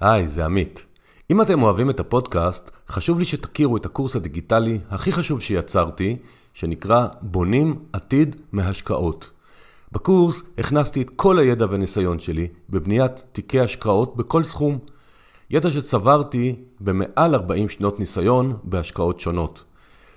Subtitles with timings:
[0.00, 0.86] היי, זה עמית.
[1.30, 6.16] אם אתם אוהבים את הפודקאסט, חשוב לי שתכירו את הקורס הדיגיטלי הכי חשוב שיצרתי,
[6.54, 9.30] שנקרא בונים עתיד מהשקעות.
[9.92, 14.78] בקורס הכנסתי את כל הידע וניסיון שלי בבניית תיקי השקעות בכל סכום.
[15.50, 19.64] ידע שצברתי במעל 40 שנות ניסיון בהשקעות שונות.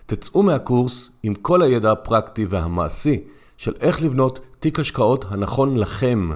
[0.06, 3.24] תצאו מהקורס עם כל הידע הפרקטי והמעשי
[3.58, 6.30] של איך לבנות תיק השקעות הנכון לכם.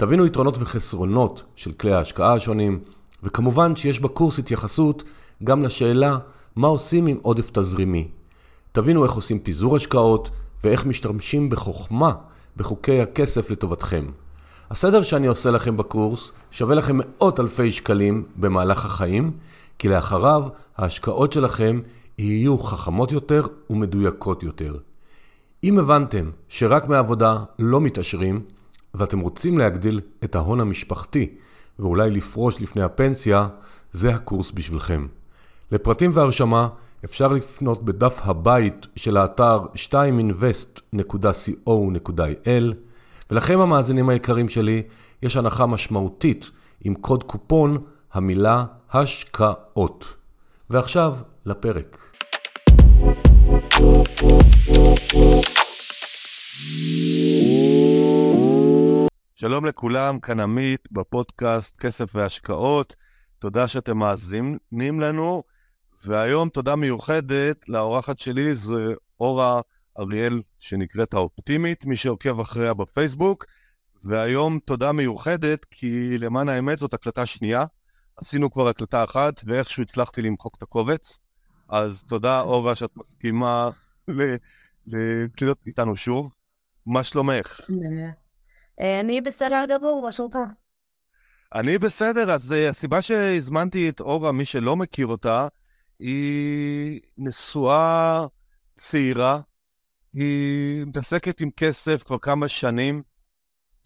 [0.00, 2.80] תבינו יתרונות וחסרונות של כלי ההשקעה השונים,
[3.22, 5.04] וכמובן שיש בקורס התייחסות
[5.44, 6.18] גם לשאלה
[6.56, 8.08] מה עושים עם עודף תזרימי.
[8.72, 10.30] תבינו איך עושים פיזור השקעות
[10.64, 12.12] ואיך משתמשים בחוכמה
[12.56, 14.06] בחוקי הכסף לטובתכם.
[14.70, 19.32] הסדר שאני עושה לכם בקורס שווה לכם מאות אלפי שקלים במהלך החיים,
[19.78, 20.44] כי לאחריו
[20.76, 21.80] ההשקעות שלכם
[22.18, 24.76] יהיו חכמות יותר ומדויקות יותר.
[25.64, 28.42] אם הבנתם שרק מעבודה לא מתעשרים,
[28.94, 31.34] ואתם רוצים להגדיל את ההון המשפחתי
[31.78, 33.48] ואולי לפרוש לפני הפנסיה,
[33.92, 35.06] זה הקורס בשבילכם.
[35.72, 36.68] לפרטים והרשמה
[37.04, 42.74] אפשר לפנות בדף הבית של האתר 2invest.co.il
[43.30, 44.82] ולכם המאזינים היקרים שלי,
[45.22, 46.50] יש הנחה משמעותית
[46.84, 47.78] עם קוד קופון
[48.12, 50.14] המילה השקעות.
[50.70, 51.98] ועכשיו לפרק.
[59.40, 62.96] שלום לכולם, כאן עמית בפודקאסט כסף והשקעות.
[63.38, 65.42] תודה שאתם מאזינים לנו,
[66.04, 69.60] והיום תודה מיוחדת לאורחת שלי, זה אורה
[69.98, 73.46] אריאל שנקראת האופטימית, מי שעוקב אחריה בפייסבוק.
[74.04, 77.64] והיום תודה מיוחדת, כי למען האמת זאת הקלטה שנייה.
[78.16, 81.18] עשינו כבר הקלטה אחת, ואיכשהו הצלחתי למחוק את הקובץ.
[81.68, 83.70] אז תודה, אורה, שאת מסכימה
[84.86, 86.32] לקליטות איתנו שוב.
[86.86, 87.60] מה שלומך?
[88.80, 90.36] אה, אני בסדר גמור, מה שלומך?
[91.54, 95.48] אני בסדר, אז uh, הסיבה שהזמנתי את אורה, מי שלא מכיר אותה,
[95.98, 98.26] היא נשואה
[98.76, 99.40] צעירה,
[100.14, 103.02] היא מתעסקת עם כסף כבר כמה שנים,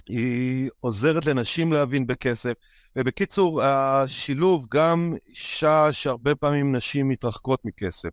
[0.08, 2.52] היא עוזרת לנשים להבין בכסף,
[2.96, 8.10] ובקיצור, השילוב, גם אישה שהרבה פעמים נשים מתרחקות מכסף,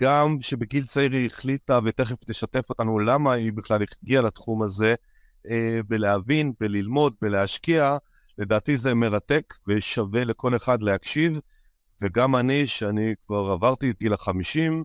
[0.00, 4.94] גם שבגיל צעיר היא החליטה, ותכף תשתף אותנו למה היא בכלל הגיעה לתחום הזה, אה,
[5.88, 7.96] בלהבין, בללמוד, בלהשקיע,
[8.38, 11.38] לדעתי זה מרתק ושווה לכל אחד להקשיב,
[12.02, 14.84] וגם אני, שאני כבר עברתי את גיל החמישים,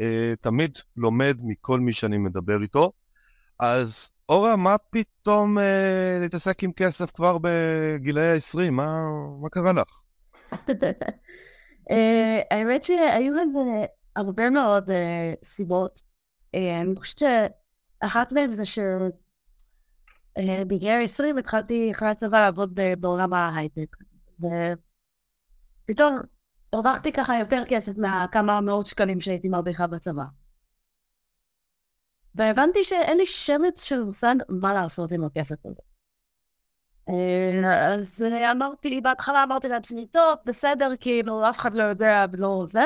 [0.00, 2.92] אה, תמיד לומד מכל מי שאני מדבר איתו.
[3.60, 8.70] אז אורה, מה פתאום אה, להתעסק עם כסף כבר בגילאי ה-20?
[8.70, 8.98] מה,
[9.42, 10.00] מה קרה לך?
[11.90, 13.84] אה, האמת שהיו לזה
[14.16, 16.02] הרבה מאוד אה, סיבות.
[16.54, 18.78] אה, אני חושבת שאחת מהן זה ש...
[20.38, 23.96] אה, בגיל 20 התחלתי אחרי הצבא לעבוד בעולם ההייטק.
[25.84, 26.18] ופתאום
[26.72, 30.24] הרווחתי ככה יותר כסף מהכמה מאות שקלים שהייתי מרוויחה בצבא.
[32.34, 35.80] והבנתי שאין לי שמץ של מושג מה לעשות עם הכסף הזה.
[37.08, 38.22] אה, אז
[38.52, 42.84] אמרתי, בהתחלה אמרתי לעצמי, טוב, בסדר, כאילו, אף אחד לא יודע ולא זה.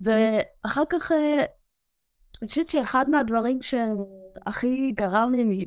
[0.00, 1.44] ואחר כך אה,
[2.42, 3.62] אני חושבת שאחד מהדברים
[4.44, 5.66] שהכי גרם לי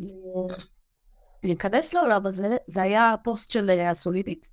[1.44, 4.52] להיכנס לעולם הזה, זה היה הפוסט של אה, הסולידית,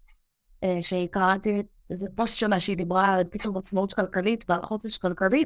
[0.65, 5.45] אה, שקראתי איזה פוסט שלה שהיא דיברה על פתאום עצמאות כלכלית ועל חופש כלכלי,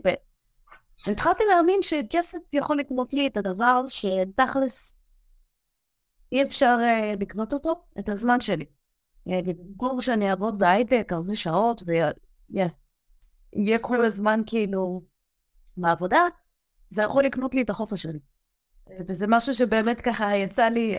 [1.06, 4.96] והתחלתי להאמין שכסף יכול לקנות לי את הדבר שתכלס
[6.32, 8.64] אי אפשר uh, לקנות אותו, את הזמן שלי.
[9.26, 15.02] במקום שאני אעבוד בהייטק הרבה שעות ויהיה כל הזמן כאילו
[15.76, 16.20] בעבודה,
[16.90, 18.18] זה יכול לקנות לי את החופש שלי.
[19.08, 20.98] וזה משהו שבאמת ככה יצא לי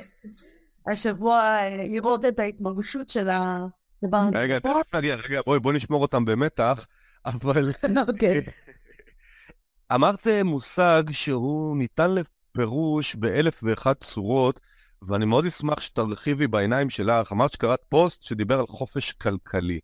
[0.91, 4.39] השבוע אה, לראות את ההתממשות של הדבר הזה.
[4.39, 6.87] רגע, תכף נגיע, רגע, בואי, בואי נשמור אותם במתח,
[7.25, 7.71] אבל...
[8.07, 8.41] אוקיי.
[9.95, 14.59] אמרת מושג שהוא ניתן לפירוש באלף ואחת צורות,
[15.07, 17.31] ואני מאוד אשמח שתרחיבי בעיניים שלך.
[17.31, 19.79] אמרת שקראת פוסט שדיבר על חופש כלכלי.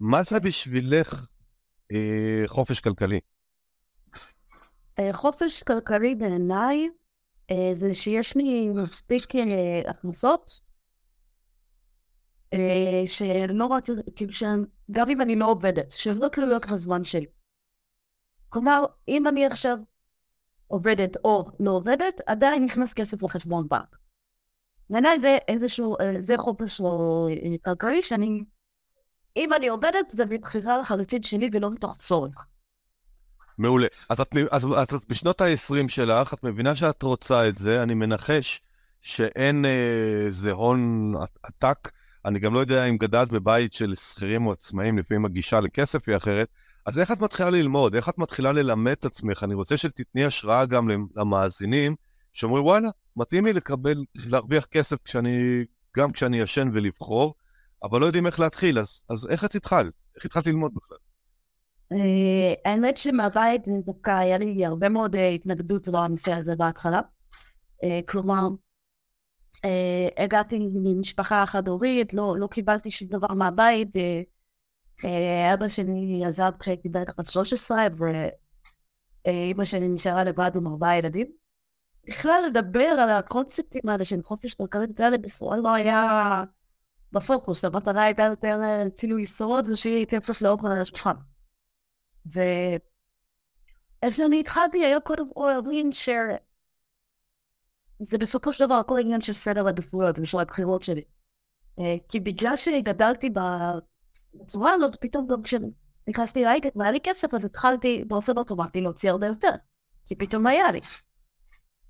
[0.00, 1.26] מה זה בשבילך
[1.92, 3.20] אה, חופש כלכלי?
[4.98, 6.88] אה, חופש כלכלי בעיניי
[7.72, 10.60] זה שיש לי מספיק אה, הכנסות
[13.06, 17.26] שלא רציתי, כאילו שגם אם אני לא עובדת, שהן לא תלויות בזמן שלי.
[18.48, 19.78] כלומר, אם אני עכשיו
[20.66, 23.98] עובדת או לא עובדת, עדיין נכנס כסף לחשבון בנק.
[24.90, 26.80] בעיניי זה איזשהו, זה חופש
[27.64, 28.44] כלכלי שאני,
[29.36, 32.46] אם אני עובדת זה מבחירה לחלוטין שלי ולא מתוך צורך.
[33.58, 33.86] מעולה.
[34.08, 38.60] אז את, אז, אז בשנות ה-20 שלך, את מבינה שאת רוצה את זה, אני מנחש
[39.02, 41.90] שאין איזה הון עתק,
[42.24, 46.16] אני גם לא יודע אם גדלת בבית של שכירים או עצמאים, לפעמים הגישה לכסף היא
[46.16, 46.48] אחרת,
[46.86, 47.94] אז איך את מתחילה ללמוד?
[47.94, 49.44] איך את מתחילה ללמד את עצמך?
[49.44, 51.96] אני רוצה שתתני השראה גם למאזינים,
[52.32, 55.64] שאומרים, וואלה, מתאים לי לקבל, להרוויח כסף כשאני,
[55.96, 57.34] גם כשאני ישן ולבחור,
[57.82, 59.92] אבל לא יודעים איך להתחיל, אז, אז איך את התחלת?
[60.16, 60.98] איך התחלת ללמוד בכלל?
[61.92, 67.00] אה, האמת שמהבית דווקא היה לי הרבה מאוד אה, התנגדות לנושא הזה בהתחלה.
[67.84, 68.48] אה, כלומר,
[70.16, 73.88] הגעתי ממשפחה חד-הורית, לא, לא קיבלתי שום דבר מהבית.
[75.54, 77.86] אבא שלי עזב כשהייתי בערך בת 13,
[79.24, 81.26] ואימא שלי נשארה לבד עם ארבעה ילדים.
[82.08, 86.44] בכלל לדבר על הקונספטים האלה של חופש כלכלית כאלה בפועל לא היה
[87.12, 88.60] בפוקוס, המטרה הייתה יותר
[88.96, 91.14] כאילו לשרוד ושיהיה כסף לאוכל על השולחן.
[92.32, 96.38] ואיך שאני התחלתי היה קודם כל להבין שזה
[98.18, 101.02] בסופו של דבר הכל עניין של סדר עדיפויות ושל הבחירות שלי.
[101.80, 103.30] אה, כי בגלל שגדלתי
[104.34, 109.26] בצורה הזאת, פתאום גם כשנכנסתי להייטק והיה לי כסף, אז התחלתי באופן אוטומטי להוציא הרבה
[109.26, 109.50] יותר.
[110.06, 110.80] כי פתאום היה לי.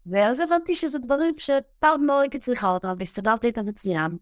[0.07, 4.17] ואז הבנתי שזה דברים שפעם לא הייתי צריכה אותם, והסתדרתי איתם מצוין,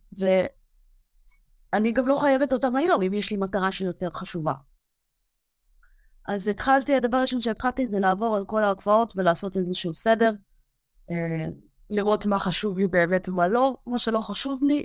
[1.72, 4.52] ואני גם לא חייבת אותם היום, אם יש לי מטרה שהיא יותר חשובה.
[6.28, 10.32] אז התחלתי, הדבר הראשון שהתחלתי זה לעבור על כל ההרצאות ולעשות איזשהו סדר,
[11.10, 11.46] אה,
[11.90, 14.84] לראות מה חשוב לי באמת ומה לא, מה שלא חשוב לי,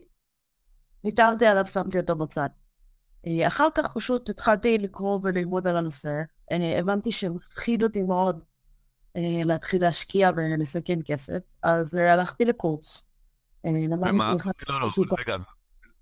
[1.03, 2.49] ויתרתי עליו, שמתי אותו בצד.
[3.27, 6.21] אה, אחר כך פשוט התחלתי לקרוא וללמוד על הנושא,
[6.51, 8.39] אני הבנתי שמפחיד אותי מאוד
[9.15, 13.11] אה, להתחיל להשקיע ולסכן כסף, אז הלכתי לקורס.
[13.63, 14.33] ומה?
[14.69, 14.89] לא, לא,
[15.19, 15.37] רגע,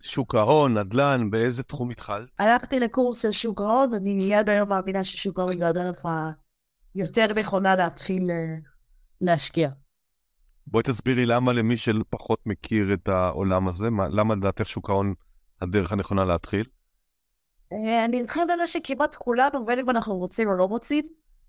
[0.02, 2.30] שוק ההון, נדל"ן, באיזה תחום התחלת?
[2.40, 6.06] הלכתי לקורס של שוק ההון, אני מיד היום מאמינה ששוק ההון זה הדרך
[6.96, 8.56] היותר נכונה להתחיל אה,
[9.22, 9.70] להשקיע.
[10.68, 15.14] בואי תסבירי למה למי שפחות מכיר את העולם הזה, מה, למה לדעתך שוק ההון
[15.62, 16.66] הדרך הנכונה להתחיל?
[17.74, 21.08] אה, אני אתחיל בזה שכמעט כולנו, בין אם אנחנו רוצים או לא רוצים,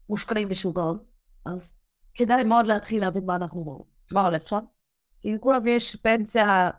[0.08, 0.98] מושקעים בשוק ההון.
[1.46, 1.76] אז
[2.14, 4.60] כדאי מאוד להתחיל להבין מה אנחנו, מה הולך שם.
[5.20, 6.70] כי לכולם יש פנסיה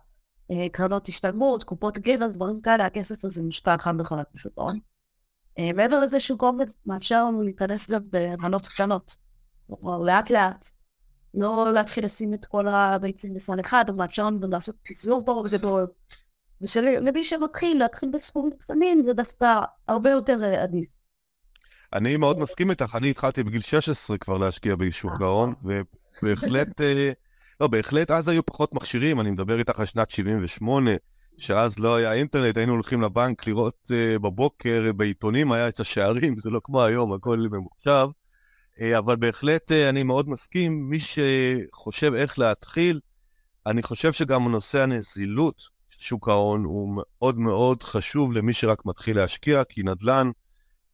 [0.71, 4.80] קרנות השתלמות, קופות גבע, דברים כאלה, הכסף הזה מושקע חד וחלק בשוק ההון.
[5.59, 9.15] אה, מעבר לזה שוק ההון מאפשר לנו להיכנס גם במנות קטנות.
[9.68, 10.69] כלומר, לאט לאט,
[11.33, 15.48] לא להתחיל לשים את כל הביצים בסל אחד, אבל מאפשר לנו גם לעשות פיזור ברור
[15.48, 15.88] גדול.
[16.62, 20.89] ושלמי שמתחיל להתחיל בסכומים קטנים זה דווקא הרבה יותר אה, עדיף.
[21.94, 26.81] אני מאוד מסכים איתך, אני התחלתי בגיל 16 כבר להשקיע בשוק ההון, ובהחלט
[27.61, 30.91] לא, בהחלט אז היו פחות מכשירים, אני מדבר איתך על שנת 78,
[31.37, 36.49] שאז לא היה אינטרנט, היינו הולכים לבנק לראות uh, בבוקר, בעיתונים היה את השערים, זה
[36.49, 38.07] לא כמו היום, הכל ממוחשב.
[38.77, 42.99] Uh, אבל בהחלט uh, אני מאוד מסכים, מי שחושב איך להתחיל,
[43.67, 45.55] אני חושב שגם נושא הנזילות
[45.89, 50.31] של שוק ההון הוא מאוד מאוד חשוב למי שרק מתחיל להשקיע, כי נדל"ן,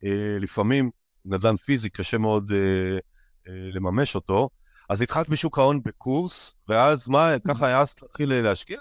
[0.04, 0.08] uh,
[0.40, 0.90] לפעמים,
[1.26, 4.50] נדל"ן פיזי, קשה מאוד uh, uh, לממש אותו.
[4.90, 8.80] אז התחלת בשוק ההון בקורס, ואז מה, ככה היה אז להתחיל להשקיע?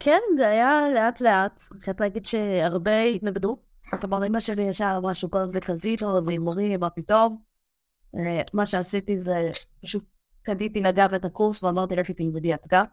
[0.00, 1.62] כן, זה היה לאט לאט.
[1.72, 3.58] אני חייבת להגיד שהרבה התנגדו.
[4.00, 7.38] כלומר, אמא שלי ישר אמרה שוק ההון זה קזינו, זה הימורים, מה פתאום.
[8.16, 9.50] אה, מה שעשיתי זה
[9.82, 10.04] פשוט
[10.42, 12.84] קניתי לגב את הקורס ואמרתי לכי תלמדי התקה.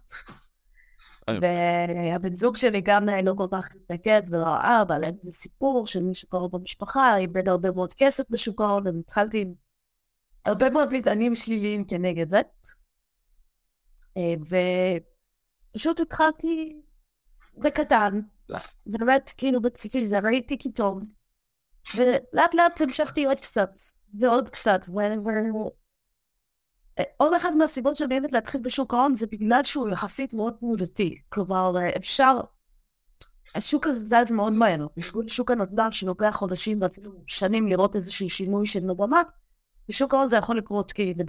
[1.28, 6.30] והבן זוג שלי גם לא כל כך התנגד וראה, אבל אין איזה סיפור של מישהו
[6.30, 9.54] קרוב במשפחה, איבד הרבה מאוד כסף בשוק ההון, אז התחלתי עם
[10.46, 12.42] הרבה מאוד מטענים שליליים כנגד זה.
[14.18, 14.34] אה,
[15.72, 16.82] ופשוט התחלתי
[17.58, 18.20] בקטן,
[18.86, 21.04] באמת כאילו בציפי זה ראיתי כי טוב,
[21.96, 23.70] ולאט לאט המשכתי עוד קצת,
[24.20, 24.82] ועוד קצת,
[27.18, 31.74] עוד אחת מהסיבות שאני אוהבת להתחיל בשוק ההון זה בגלל שהוא יחסית מאוד תנודתי, כלומר
[31.98, 32.40] אפשר,
[33.56, 38.68] השוק הזה זז מאוד מהר, בניגוד לשוק הנדל"ן שלוקח חודשים ואפילו שנים לראות איזשהו שינוי
[38.68, 39.22] של מגמה,
[39.90, 41.24] בשוק ההון זה יכול לקרות כאילו.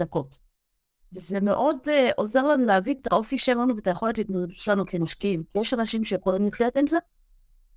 [1.15, 5.43] וזה מאוד uh, עוזר לנו להבין את האופי שלנו ואת היכולת להתמודדות שלנו כמשקיעים.
[5.55, 6.97] יש אנשים שיכולים לחיות עם זה,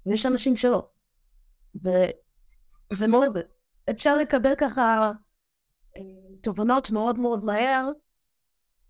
[0.06, 0.88] ויש אנשים שלא.
[1.84, 3.36] וזה מאוד,
[3.90, 5.12] אפשר לקבל ככה
[5.96, 6.00] uh,
[6.42, 7.90] תובנות מאוד מאוד מהר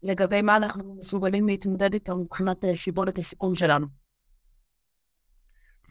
[0.03, 3.87] לגבי מה אנחנו מסוגלים להתמודד איתו מבחינת uh, שיבולת הסיכון שלנו.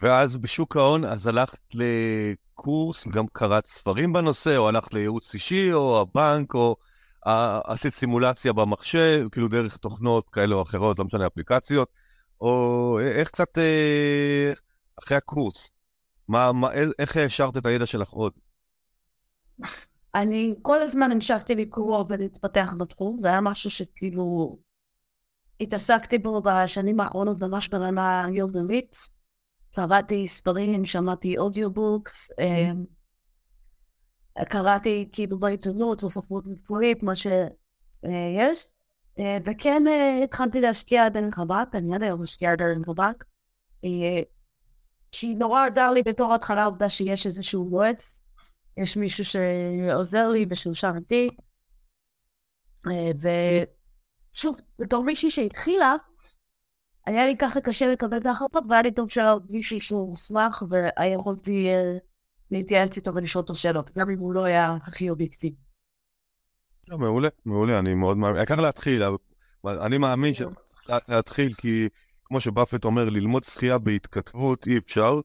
[0.01, 1.59] ואז בשוק ההון, אז הלכת
[2.53, 6.75] קורס, גם קראת ספרים בנושא, או הלכת לייעוץ אישי, או הבנק, או
[7.65, 11.89] עשית סימולציה במחשב, כאילו דרך תוכנות כאלה או אחרות, לא משנה, אפליקציות,
[12.41, 14.53] או איך קצת אה,
[15.03, 15.71] אחרי הקורס,
[16.27, 16.67] מה, מה,
[16.99, 18.33] איך העשרת את הידע שלך עוד?
[20.15, 24.57] אני כל הזמן המשכתי לקרוא ולהתפתח בתחום, זה היה משהו שכאילו
[25.61, 29.16] התעסקתי בו בשנים האחרונות ממש ברמה יומיומית.
[29.77, 32.31] קראתי ספרים, שמעתי אודיובוקס,
[34.49, 38.67] קראתי כאילו בעיתונות וספרות מקצועית, מה שיש,
[39.45, 39.83] וכן
[40.23, 43.25] התחלתי להשקיע דרך הבנק, אני עד היום משקיעה דרך הבנק,
[45.11, 48.21] שהיא נורא עזר לי בתור התחלה העובדה שיש איזשהו יועץ,
[48.77, 51.29] יש מישהו שעוזר לי ושהוא שם איתי,
[54.33, 55.95] ושוב, בתור מישהי שהתחילה,
[57.07, 61.67] היה לי ככה קשה לקבל את ההחלטות, והיה לי טוב שהיה מישהי שהוא מוסמך, ויכולתי
[62.51, 65.55] להתייעץ איתו ולשאול אותו שאלות, גם אם הוא לא היה הכי אובייקטיבי.
[66.87, 68.37] לא, מעולה, מעולה, אני מאוד מאמין.
[68.37, 69.03] העיקר להתחיל,
[69.65, 71.89] אני מאמין שצריך להתחיל, כי
[72.25, 75.19] כמו שבאפט אומר, ללמוד שחייה בהתכתבות אי אפשר,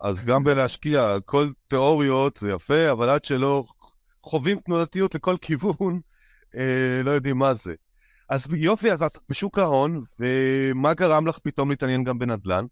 [0.00, 3.64] אז גם בלהשקיע כל תיאוריות זה יפה, אבל עד שלא
[4.22, 6.00] חווים תנודתיות לכל כיוון,
[6.56, 7.74] אה, לא יודעים מה זה.
[8.32, 12.64] אז יופי, אז את בשוק ההון, ומה גרם לך פתאום להתעניין גם בנדל"ן?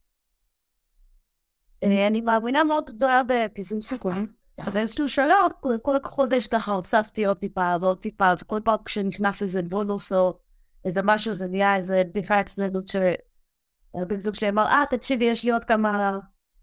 [1.83, 4.27] אה, אני מאמינה מאוד גדולה בפיזור סיכון.
[4.73, 5.51] באיזשהו שלב,
[5.83, 10.39] כל חודש ככה הוצפתי עוד טיפה ועוד טיפה, וכל פעם כשנכנס איזה בונוס או
[10.85, 15.51] איזה משהו, זה נהיה איזה בדיחה אצלנו שהבן זוג שלי אמר, אה, תקשיבי, יש לי
[15.51, 16.19] עוד כמה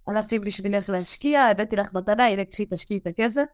[0.09, 3.45] אלפים בשבילך להשקיע, הבאתי לך מתנה, הנה, תשקיעי את הכסף.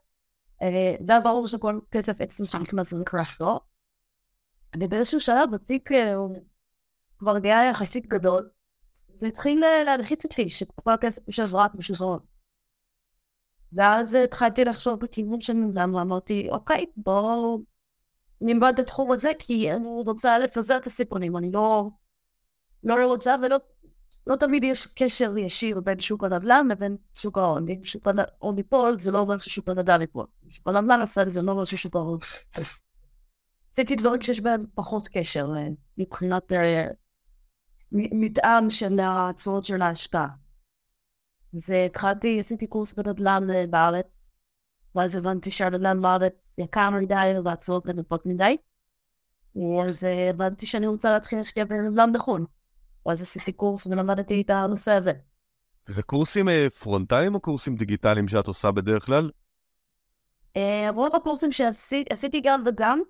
[0.62, 3.60] אה, זה היה ברור שכל כסף אצלנו שנכנס זה נקרא לא.
[4.80, 6.14] ובאיזשהו שלב התיק אה,
[7.18, 8.48] כבר נהיה יחסית גדול,
[9.16, 12.18] זה התחיל אה, להלחיץ אותי, שכל הכסף יושב רק בשחרון.
[13.72, 17.62] ואז התחלתי לחשוב בכיוון של נדל"ן, ואמרתי, אוקיי, בואו
[18.40, 21.88] נלמד את התחום הזה, כי אני רוצה לפזר את הסיפונים, אני לא,
[22.84, 23.56] לא רוצה ולא
[24.26, 27.68] לא תמיד יש קשר ישיר בין שוק הנדל"ן לבין שוק ההון.
[27.68, 30.26] אם שוק ההון ייפול, זה לא אומר ששוק הנדל"ן ייפול.
[30.50, 32.18] שוק הנדל"ן נפל, זה לא אומר ששוק ההון.
[33.74, 36.86] עשיתי דברים שיש בהם פחות קשר אה, מבחינת אה,
[37.92, 40.28] מטען של הצורות של ההשקעה.
[41.54, 44.06] אז התחלתי, עשיתי קורס בנדל"ן אה, בארץ,
[44.94, 48.56] ואז הבנתי שהנדל"ן בארץ יקר מדי והתשואות נמוכות מדי.
[49.88, 52.46] אז הבנתי שאני רוצה להתחיל להשקיע בנדל"ן בחו"ל.
[53.06, 55.12] ואז עשיתי קורס ולמדתי את הנושא הזה.
[55.88, 56.48] וזה קורסים
[56.80, 59.30] פרונטליים או קורסים דיגיטליים שאת עושה בדרך כלל?
[60.94, 63.02] רוב הקורסים שעשיתי גם וגם,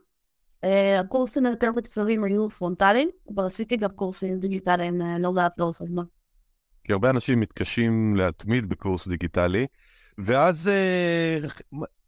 [1.01, 6.03] הקורסים היותר מקצועיים היו פרונטליים, אבל עשיתי גם קורסים דיגיטליים אה, לא מעט לאורך הזמן.
[6.85, 9.67] כי הרבה אנשים מתקשים להתמיד בקורס דיגיטלי,
[10.19, 11.39] ואז אה,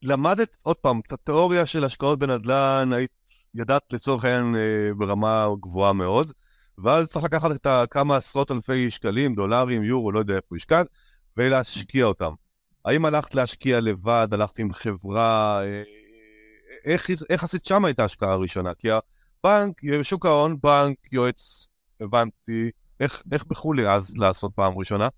[0.02, 3.10] למדת עוד פעם את התיאוריה של השקעות בנדל"ן, היית,
[3.54, 6.32] ידעת לצורך העניין אה, ברמה גבוהה מאוד,
[6.78, 10.86] ואז צריך לקחת את כמה עשרות אלפי שקלים, דולרים, יורו, לא יודע איפה השקעת,
[11.36, 12.32] ולהשקיע אותם.
[12.84, 15.82] האם הלכת להשקיע לבד, הלכת עם חברה, אה,
[16.86, 18.74] איך, איך עשית שם את ההשקעה הראשונה?
[18.74, 21.68] כי הבנק, שוק ההון, בנק, יועץ,
[22.00, 25.08] הבנתי, איך, איך בחו"ל אז לעשות פעם ראשונה?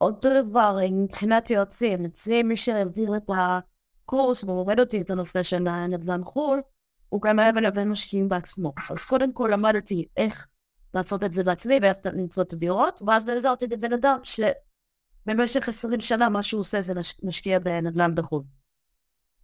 [0.00, 5.58] אותו דבר מבחינת יועצים, אצלי מי שהעביר את הקורס ומלמד אותי את הנושא של
[5.88, 6.60] נדל"ן חו"ל,
[7.08, 8.74] הוא גם היה מלווה משקיעים בעצמו.
[8.90, 10.46] אז קודם כל למדתי איך
[10.94, 16.28] לעשות את זה בעצמי ואיך למצוא את הדירות, ואז נעזרתי לבן אדם שבמשך עשרים שנה
[16.28, 16.92] מה שהוא עושה זה
[17.22, 18.42] משקיע בנדל"ן בחו"ל.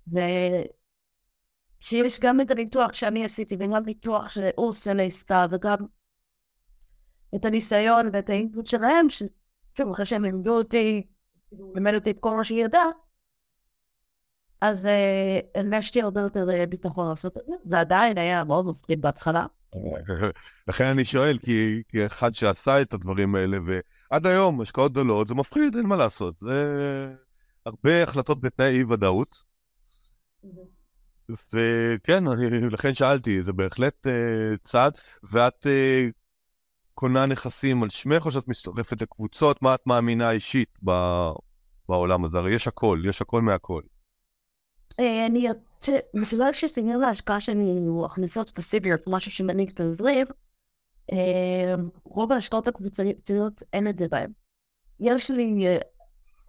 [0.08, 0.70] ושיש
[2.20, 5.76] גם את הניתוח שאני עשיתי וגם ניתוח שהוא עושה לעסקה וגם
[7.34, 11.06] את הניסיון ואת האינפוט שלהם, ששוב, אחרי שהם לימדו אותי,
[11.74, 12.86] לימד אותי את כל מה שהיא ידעה,
[14.60, 14.88] אז
[15.54, 19.46] הרגשתי הרבה יותר ביטחון לעשות את זה, ועדיין היה מאוד מפחיד בהתחלה.
[20.68, 25.34] לכן אני שואל, כי, כי אחד שעשה את הדברים האלה, ועד היום השקעות גדולות, זה
[25.34, 26.34] מפחיד, אין מה לעשות.
[26.40, 27.14] זה
[27.66, 29.51] הרבה החלטות בתנאי אי-ודאות.
[31.52, 34.10] וכן, אני לכן שאלתי, זה בהחלט uh,
[34.64, 34.98] צעד,
[35.30, 36.12] ואת uh,
[36.94, 39.62] קונה נכסים על שמך, או שאת מצטרפת לקבוצות?
[39.62, 40.78] מה את מאמינה אישית
[41.88, 42.38] בעולם הזה?
[42.38, 43.82] הרי יש הכל, יש הכל מהכל.
[45.00, 45.46] אה, אני,
[46.32, 50.28] בגלל שסגנון להשקעה שלי הוא הכנסות פסיביות, משהו שמניק תזריב,
[52.04, 54.32] רוב ההשקעות הקבוצתיות אין את זה בהן.
[55.00, 55.78] יש לי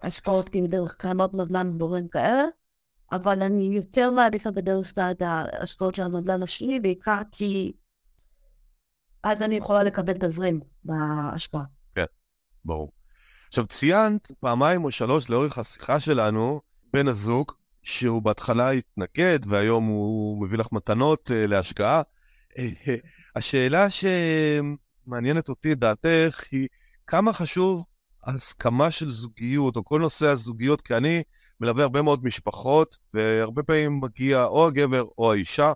[0.02, 2.44] השקעות כאילו דרך קרנות נדל"ן ודברים כאלה,
[3.14, 7.72] אבל אני יותר מעדיפה בדרך כלל את ההשקעות של הנדל"ן השני, בעיקר כי
[9.22, 11.62] אז אני יכולה לקבל תזרים בהשקעה.
[11.94, 12.04] כן,
[12.64, 12.92] ברור.
[13.48, 16.60] עכשיו, ציינת פעמיים או שלוש לאורך השיחה שלנו,
[16.92, 17.52] בן הזוג,
[17.82, 22.02] שהוא בהתחלה התנגד והיום הוא מביא לך מתנות uh, להשקעה.
[22.52, 22.90] Uh,
[23.36, 26.68] השאלה שמעניינת אותי, דעתך, היא
[27.06, 27.84] כמה חשוב
[28.26, 31.22] הסכמה של זוגיות, או כל נושא הזוגיות, כי אני
[31.60, 35.72] מלווה הרבה מאוד משפחות, והרבה פעמים מגיע או הגבר או האישה.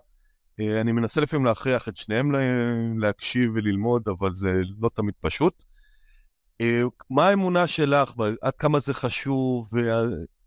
[0.59, 2.31] אה, אני מנסה לפעמים להכריח את שניהם
[2.99, 5.53] להקשיב וללמוד, אבל זה לא תמיד פשוט.
[6.61, 9.69] אה, מה האמונה שלך, עד כמה זה חשוב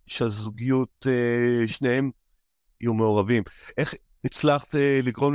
[0.07, 2.11] שהזוגיות, אה, שניהם
[2.81, 3.43] יהיו מעורבים?
[3.79, 3.95] איך
[4.25, 5.35] הצלחת לגרום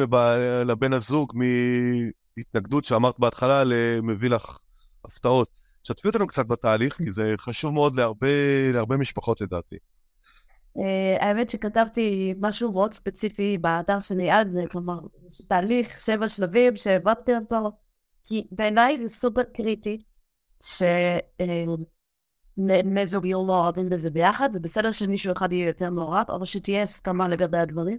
[0.67, 4.57] לבן הזוג מהתנגדות שאמרת בהתחלה למביא לך
[5.05, 5.66] הפתעות?
[5.87, 8.27] שתפי אותנו קצת בתהליך, כי זה חשוב מאוד להרבה,
[8.73, 9.75] להרבה משפחות לדעתי.
[11.19, 14.99] האמת שכתבתי משהו מאוד ספציפי באתר שלי על זה, כלומר,
[15.47, 17.71] תהליך שבע שלבים שהבנתי אותו,
[18.23, 20.01] כי בעיניי זה סופר קריטי
[20.63, 21.87] שבני
[23.07, 27.27] זוג יהיו מעורבים בזה ביחד, זה בסדר שמישהו אחד יהיה יותר מעורב, אבל שתהיה הסכמה
[27.27, 27.97] לגבי הדברים.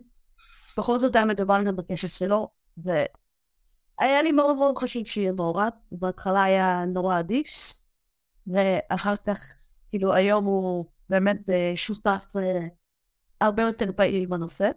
[0.78, 6.44] בכל זאת היה מדובר גם בקשר שלו, והיה לי מאוד מאוד חשוב שיהיה מעורב, בהתחלה
[6.44, 7.77] היה נורא אדיש,
[8.52, 9.54] ואחר כך,
[9.90, 12.66] כאילו היום הוא באמת אה, שותף אה,
[13.40, 14.70] הרבה יותר פעיל בנושא.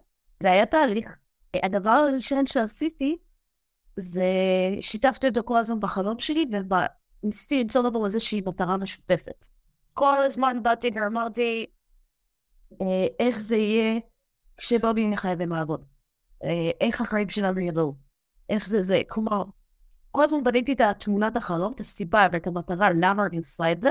[0.44, 1.18] זה היה תהליך.
[1.64, 3.18] הדבר הראשון שעשיתי,
[3.98, 4.26] זה
[4.82, 6.46] שיתפתי אותו כל הזמן בחלום שלי,
[7.24, 9.46] וניסיתי למצוא לנו איזושהי מטרה משותפת.
[9.94, 11.66] כל הזמן באתי ואמרתי,
[12.82, 14.00] אה, איך זה יהיה
[14.58, 15.86] כשבובי יהיה חייבים לעבוד.
[16.82, 17.94] איך החיים שלנו יבואו.
[18.50, 19.02] איך זה זה.
[19.08, 19.44] כלומר,
[20.12, 23.90] כל הזמן בניתי את תמונת החלום, את הסיבה ואת המטרה למה אני עושה את זה.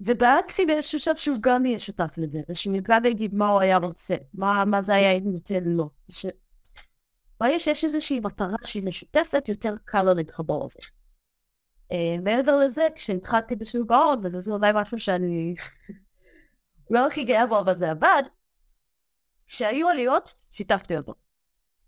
[0.00, 4.14] ובדקתי באיזשהו שלב שהוא גם יהיה שותף לזה, ושהוא גם יגיד מה הוא היה רוצה,
[4.34, 5.90] מה, מה זה היה נותן לו.
[6.08, 6.26] ש...
[7.40, 10.78] ברגע שיש איזושהי מטרה שהיא משותפת, יותר קל לו להתחבר לזה.
[11.92, 15.54] Uh, מעבר לזה, כשהתחלתי בשוק ההון, וזה אולי משהו שאני
[16.90, 18.22] לא הכי גאה בו, אבל זה עבד,
[19.46, 21.14] כשהיו עליות, שיתפתי אותו.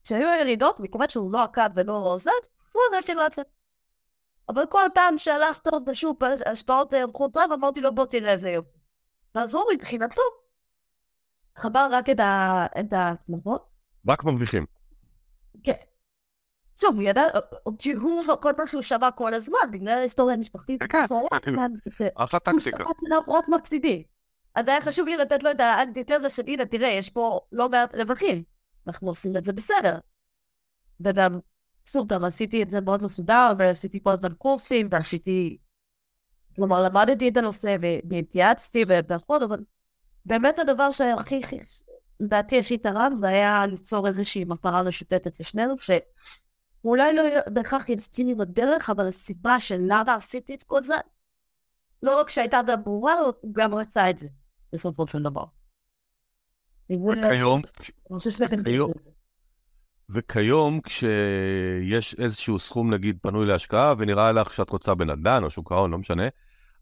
[0.04, 2.30] כשהיו ירידות, מכיוון שהוא לא עקד ולא עוזד,
[2.72, 3.46] הוא הרגשתי לצאת.
[4.48, 8.78] אבל כל פעם שהלך טוב בשוק השפעות הלכו טוב, אמרתי לו בוא תראה איזה יופי.
[9.34, 10.22] ואז הוא מבחינתו
[11.56, 12.06] חבר רק
[12.80, 13.68] את ההצלחות.
[14.08, 14.66] רק מרוויחים.
[15.64, 15.72] כן.
[16.80, 17.22] שוב, הוא ידע,
[17.62, 17.76] הוא
[18.40, 20.82] כל פעם שהוא שמע כל הזמן, בגלל ההיסטוריה המשפחתית.
[20.82, 21.04] כן,
[22.14, 22.84] אחלה טקסיקה.
[23.28, 24.04] רק מפסידי.
[24.54, 27.94] אז היה חשוב לי לתת לו את האנטיתזה של הנה, תראה, יש פה לא מעט
[27.94, 28.42] רווחים.
[28.88, 29.98] אנחנו עושים את זה בסדר.
[31.00, 31.38] וגם,
[31.86, 35.58] סוף גם עשיתי את זה מאוד מסודר, ועשיתי כל הזמן קורסים, ועשיתי...
[36.56, 37.76] כלומר, למדתי את הנושא
[38.10, 39.58] והתייעצתי והכל, אבל
[40.24, 41.40] באמת הדבר שהכי,
[42.20, 48.34] לדעתי יש יתרם, זה היה ליצור איזושהי מטרה משותפת לשנינו, שאולי לא בהכרח יסכים לי
[48.34, 50.94] בדרך, אבל הסיבה של למה עשיתי את כל זה,
[52.02, 54.28] לא רק שהייתה דה ברורה, הוא גם רצה את זה,
[54.72, 55.44] בסופו של דבר.
[56.90, 57.60] וכיום,
[60.10, 65.90] וכיום כשיש איזשהו סכום נגיד פנוי להשקעה ונראה לך שאת רוצה בנדל"ן או שוק ההון,
[65.90, 66.28] לא משנה,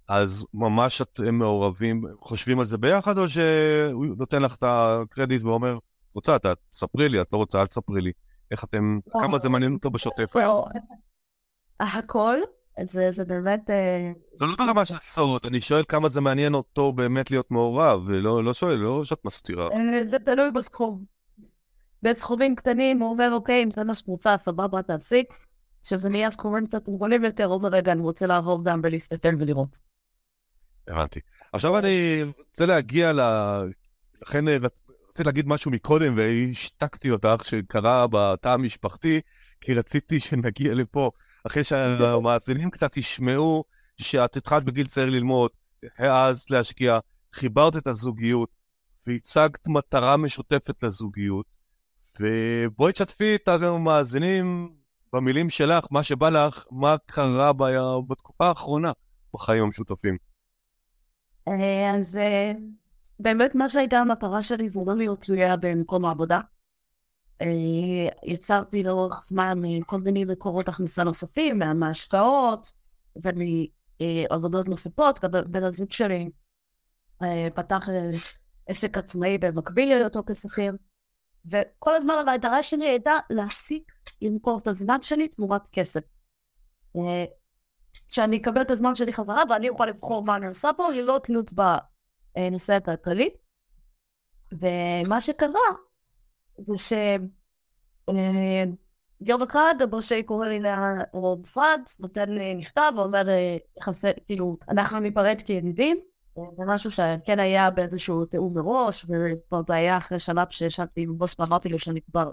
[0.09, 5.79] אז ממש אתם מעורבים, חושבים על זה ביחד, או שהוא נותן לך את הקרדיט ואומר,
[6.15, 8.13] רוצה, אתה תספרי לי, את לא רוצה, אל תספרי לי.
[8.51, 10.37] איך אתם, כמה זה מעניין אותו בשוטף?
[11.81, 12.37] הכל,
[12.85, 13.71] זה, זה באמת...
[13.71, 18.03] אה, זה לא ברמה של סוד, אני שואל כמה זה מעניין אותו באמת להיות מעורב,
[18.07, 19.69] ולא לא שואל, לא שאת מסתירה.
[19.73, 21.05] אה, זה תלוי בסכום.
[22.03, 25.25] בסכומים קטנים הוא אומר, אוקיי, אם זה מה רוצה, סבבה, תעשי.
[25.85, 29.79] כשזה נהיה סכומים קצת גדולים יותר, אומר, רגע, אני רוצה לעבור גם ולהסתכל ולראות.
[30.89, 31.21] הבנתי.
[31.53, 33.21] עכשיו אני רוצה להגיע ל...
[34.23, 39.21] לכן אה, רציתי להגיד משהו מקודם והשתקתי אותך שקרה בתא המשפחתי,
[39.61, 41.11] כי רציתי שנגיע לפה,
[41.47, 43.65] אחרי שהמאזינים קצת ישמעו
[43.97, 45.51] שאת התחלת בגיל צעיר ללמוד,
[45.99, 46.99] העזת להשקיע,
[47.33, 48.49] חיברת את הזוגיות
[49.07, 51.47] והצגת מטרה משותפת לזוגיות,
[52.21, 54.75] ובואי תשתפי את המאזינים
[55.13, 57.53] במילים שלך, מה שבא לך, מה קרה
[58.09, 58.93] בתקופה האחרונה
[59.35, 60.17] בחיים המשותפים.
[61.49, 62.53] אה, אז אה,
[63.21, 66.41] באמת מה שהייתה המטרה שלי זה לא להיות תלויה במקום העבודה.
[67.43, 72.73] אה, יצרתי לאורך זמן כל מיני מקורות הכנסה נוספים, מהשקעות
[73.17, 75.25] ומעבודות נוספות.
[75.25, 76.31] בן הזוג שלי
[77.55, 77.89] פתח
[78.67, 80.73] עסק עצמאי במקביל להיותו כשכיר,
[81.47, 86.01] וכל הזמן המטרה שלי הייתה להפסיק למכור את הזמן שלי תמורת כסף.
[88.09, 91.51] שאני אקבל את הזמן שלי חזרה ואני אוכל לבחור מה אני עושה פה, ללא תלות
[91.53, 93.31] בנושא הכלכלי.
[94.53, 95.61] ומה שקרה
[96.59, 96.93] זה ש...
[98.09, 98.65] אה,
[99.21, 100.61] יום אחד הבושי קורא לי
[101.15, 103.27] למשרד, נותן לי מכתב ואומר,
[103.79, 105.97] יחסי, כאילו, אנחנו ניפרד כידידים.
[106.37, 111.41] זה משהו שכן היה באיזשהו תיאום מראש, וכבר זה היה אחרי שנה שישבתי עם בוס
[111.41, 112.33] ואמרתי לו שאני כבר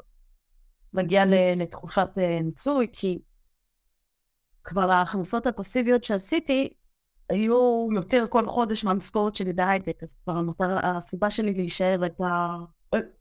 [0.94, 1.24] מגיע
[1.56, 3.20] לתחושת אה, ניצוי, כי
[4.64, 6.74] כבר ההכנסות הפסיביות שעשיתי
[7.30, 10.42] היו יותר כל חודש מהמשכורת שלי בהייטק, אז כבר
[10.84, 12.58] הסיבה שלי להישאר הייתה,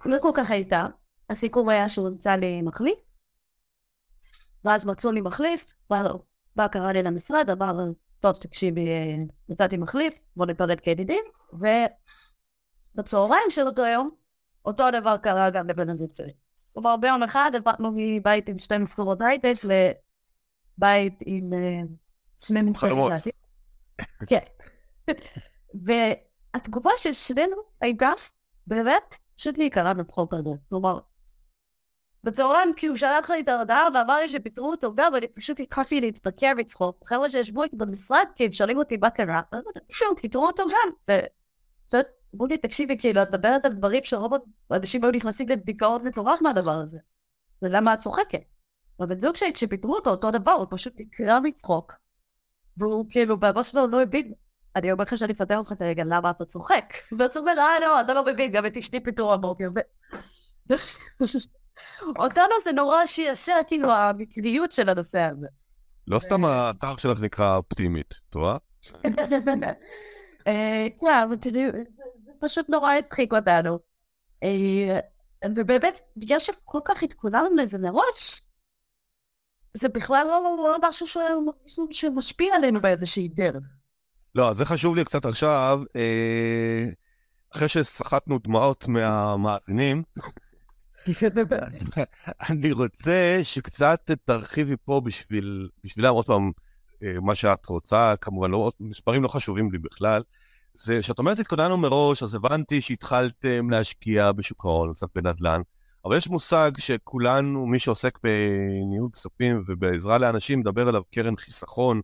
[0.04, 0.86] לא כל כך הייתה.
[1.30, 2.98] הסיכום היה שהוא נמצא לי מחליף,
[4.64, 5.74] ואז מצאו לי מחליף,
[6.56, 7.72] בא קרא לי למשרד, אמר,
[8.20, 9.14] טוב, תקשיבי, אה,
[9.48, 11.24] מצאתי מחליף, בוא ניפרד כידידים,
[12.94, 14.10] ובצהריים של אותו יום,
[14.64, 16.32] אותו הדבר קרה גם לבן הזוג שלי.
[16.72, 19.54] כלומר, ביום אחד הפכנו מבית עם שתי משכורות הייטק
[20.78, 21.80] לבית עם אה,
[22.38, 22.62] שני.
[22.62, 22.96] מומחים.
[24.26, 24.44] כן.
[26.54, 28.10] והתגובה של שנינו הייתה,
[28.66, 30.50] באמת, פשוט להיקרא בצחוק הזה.
[30.68, 30.98] כלומר,
[32.24, 36.52] בצהריים כאילו שלח לי את ההודעה ואמר לי שפיטרו אותו גם, ואני פשוט התחלתי להתפקר
[36.56, 37.04] מצחוק.
[37.06, 39.40] חבר'ה שישבו איתי במשרד, כאילו, שואלים אותי מה קרה,
[39.90, 41.18] שוב, פיטרו אותו גם.
[42.34, 44.32] אמרו לי, תקשיבי, כאילו, את מדברת על דברים שרוב
[44.70, 46.98] האנשים היו נכנסים לדיכאון מטורף מהדבר הזה.
[47.60, 48.42] זה למה את צוחקת.
[48.98, 51.92] והבן זוג שלי, כשפיטרו אותו, אותו דבר, הוא פשוט נקרע מצחוק.
[52.76, 54.32] והוא כאילו, באבא שלו לא הבין,
[54.76, 56.94] אני אומר לך שאני אפטר אותך כרגע, למה אתה צוחק?
[57.18, 59.68] ואז הוא אומר, אה, לא, אתה לא מבין, גם את אשתי פיטרו הבוקר.
[62.18, 65.46] אותנו זה נורא שישר, כאילו, המקריות של הנושא הזה.
[66.08, 68.56] לא סתם האתר שלך נקרא אופטימית, את רואה?
[70.46, 71.62] אה, כן, אבל תראו,
[72.24, 73.78] זה פשוט נורא הדחיק אותנו.
[74.42, 75.00] אה,
[75.56, 78.42] ובאמת, בגלל שכל כך התכוננו לזה מראש,
[79.74, 83.62] זה בכלל לא משהו שמשפיע עלינו באיזושהי דרך.
[84.34, 86.88] לא, זה חשוב לי קצת עכשיו, אה,
[87.54, 90.02] אחרי שסחטנו דמעות מהמאזינים,
[92.50, 96.52] אני רוצה שקצת תרחיבי פה בשביל, בשבילם, עוד פעם,
[97.02, 100.22] אה, מה שאת רוצה, כמובן, לא, מספרים לא חשובים לי בכלל.
[100.74, 105.60] זה שאת אומרת התכוננו מראש, אז הבנתי שהתחלתם להשקיע בשוק ההון, קצת בנדל"ן,
[106.04, 112.00] אבל יש מושג שכולנו, מי שעוסק בניהול כספים ובעזרה לאנשים, מדבר עליו קרן חיסכון.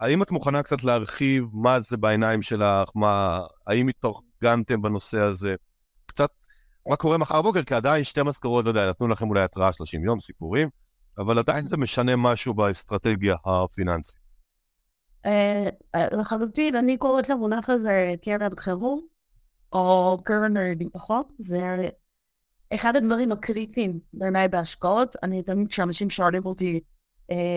[0.00, 5.54] האם את מוכנה קצת להרחיב מה זה בעיניים שלך, מה, האם התארגנתם בנושא הזה?
[6.06, 6.30] קצת
[6.88, 10.04] מה קורה מחר בבוקר, כי עדיין שתי משכורות, לא יודע, נתנו לכם אולי התראה 30
[10.04, 10.68] יום, סיפורים,
[11.18, 14.28] אבל עדיין זה משנה משהו באסטרטגיה הפיננסית.
[15.26, 19.06] אה, לחלוטין, אני קוראת למונח הזה קרן חירום,
[19.72, 21.88] או קרן ביטחון, זה
[22.74, 25.16] אחד הדברים הקריטיים בעיניי בהשקעות.
[25.22, 26.80] אני תמיד כשאנשים שואלים אותי אה,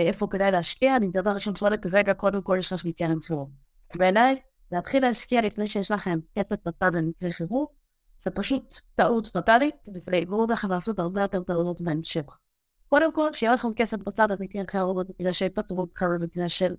[0.08, 3.50] איפה כדאי להשקיע, אני דבר ראשון שואלת, רגע, קודם כל יש לי קרן חירום.
[3.96, 7.66] בעיניי, להתחיל להשקיע לפני שיש לכם כסף בצד במקרה חירום,
[8.20, 12.26] זה פשוט טעות פטאלית, וזה יגרום לכם לעשות הרבה יותר טעויות בהמשך.
[12.90, 16.76] קודם כל, שיהיה לכם כסף בצד במקרה חירום, במקרה של פטרות קרה, במקרה של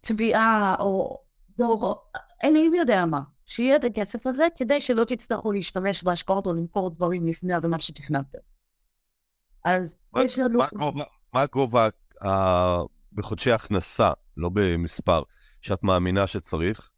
[0.00, 1.18] תביעה או
[1.56, 1.94] דור,
[2.44, 3.20] לי יודע מה.
[3.46, 8.38] שיהיה את הכסף הזה כדי שלא תצטרכו להשתמש בהשקעות או למכור דברים לפני הזמן שתכננתם.
[9.64, 10.60] אז יש לנו...
[11.32, 11.88] מה הגובה
[13.12, 15.22] בחודשי הכנסה, לא במספר,
[15.60, 16.90] שאת מאמינה שצריך?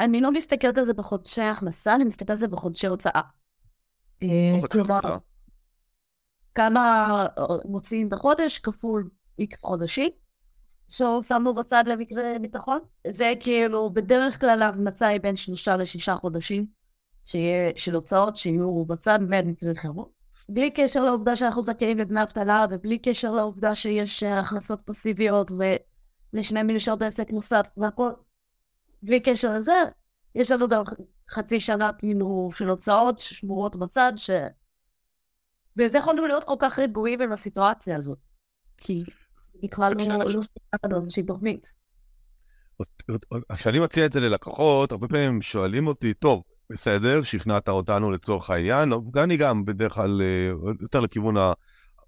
[0.00, 3.20] אני לא מסתכלת על זה בחודשי הכנסה, אני מסתכלת על זה בחודשי הוצאה.
[4.22, 5.00] אה, כלומר,
[6.54, 7.26] כמה
[7.64, 10.10] מוציאים בחודש כפול איקס חודשי,
[10.88, 12.78] ששמנו בצד למקרה ביטחון.
[13.10, 16.66] זה כאילו, בדרך כלל ההמלצה היא בין שלושה לשישה חודשים
[17.76, 20.19] של הוצאות שיהיו בצד למקרה חירום.
[20.52, 25.50] בלי קשר לעובדה שאנחנו זכאים לדמי אבטלה, ובלי קשר לעובדה שיש אה, הכנסות פסיביות
[26.32, 28.10] ולשני מילישעות עסק נוסף והכל.
[29.02, 29.72] בלי קשר לזה,
[30.34, 30.82] יש לנו גם
[31.30, 34.30] חצי שנה כאילו של הוצאות שמורות בצד, ש...
[35.76, 38.18] וזה יכולנו להיות כל כך רגועים עם הסיטואציה הזאת.
[38.76, 39.04] כי
[39.62, 41.74] בכלל לא שומעת לנו איזושהי תוכנית.
[43.52, 48.92] כשאני מציע את זה ללקוחות, הרבה פעמים שואלים אותי, טוב, בסדר, שכנעת אותנו לצורך העניין,
[49.16, 51.34] אני גם בדרך כלל אה, יותר לכיוון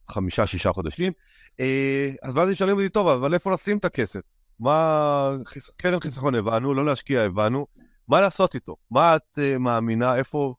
[0.09, 1.13] החמישה-שישה חודשים,
[1.61, 4.21] אה, אז ואז שואלים אותי, טוב, אבל איפה לשים את הכסף?
[4.61, 5.31] מה,
[5.77, 7.67] קרן חיסכון הבנו, לא להשקיע הבנו,
[8.09, 8.77] מה לעשות איתו?
[8.91, 10.55] מה את uh, מאמינה, איפה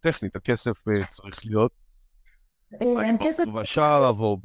[0.00, 1.72] טכנית הכסף uh, צריך להיות?
[2.80, 3.44] אין כסף...
[3.54, 4.38] בשער או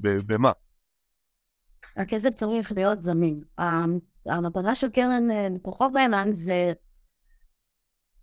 [0.00, 0.52] במה?
[1.96, 3.40] הכסף צריך להיות זמין.
[4.26, 6.72] המטרה של קרן לקוחות נאמן זה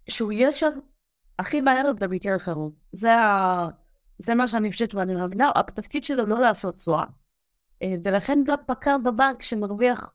[0.10, 0.72] שהוא יהיה שם
[1.40, 2.72] הכי מהר במקרה חירום.
[2.92, 3.70] זה, ה...
[4.18, 7.06] זה מה שאני חושבת ואני מאמינה, התפקיד שלו לא לעשות תשואה.
[7.84, 10.14] אה, ולכן גם פקר בבנק שמרוויח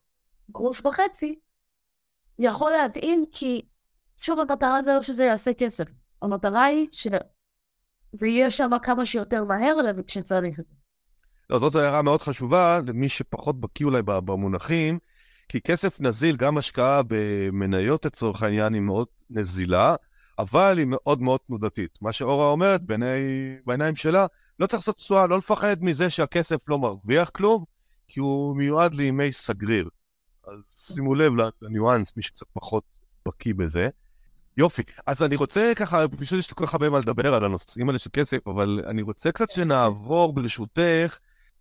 [0.51, 1.39] גרוש וחצי,
[2.39, 3.63] יכול להתאים כי,
[4.17, 5.85] שוב, המטרה זה לא שזה יעשה כסף.
[6.23, 10.75] המטרה היא שזה יהיה שם כמה שיותר מהר כשצריך את זה.
[11.51, 14.99] לא, זאת הערה מאוד חשובה למי שפחות בקיא אולי במונחים,
[15.49, 19.95] כי כסף נזיל, גם השקעה במניות לצורך העניין היא מאוד נזילה,
[20.39, 21.99] אבל היא מאוד מאוד תנודתית.
[22.01, 23.07] מה שאורה אומרת בעיני,
[23.67, 24.27] בעיניים שלה,
[24.59, 27.65] לא צריך לעשות תשואה, לא לפחד מזה שהכסף לא מרוויח כלום,
[28.09, 29.89] כי הוא מיועד לימי סגריר.
[30.47, 31.33] אז שימו לב
[31.63, 32.85] לניואנס, מי שקצת פחות
[33.27, 33.89] בקיא בזה.
[34.57, 37.89] יופי, אז אני רוצה ככה, פשוט יש לי כל כך הרבה מה לדבר על הנושאים
[37.89, 41.19] האלה של כסף, אבל אני רוצה קצת שנעבור ברשותך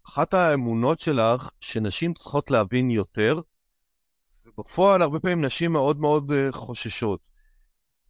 [0.07, 3.39] אחת האמונות שלך שנשים צריכות להבין יותר,
[4.57, 7.19] ובפועל הרבה פעמים נשים מאוד מאוד אה, חוששות.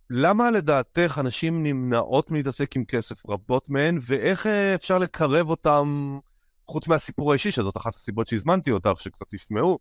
[0.10, 6.20] למה לדעתך אנשים נמנעות מלהתעסק עם כסף, רבות מהן, ואיך אה, אפשר לקרב אותם,
[6.68, 9.80] חוץ מהסיפור האישי, שזאת אחת הסיבות שהזמנתי אותך, שקצת תשמעו,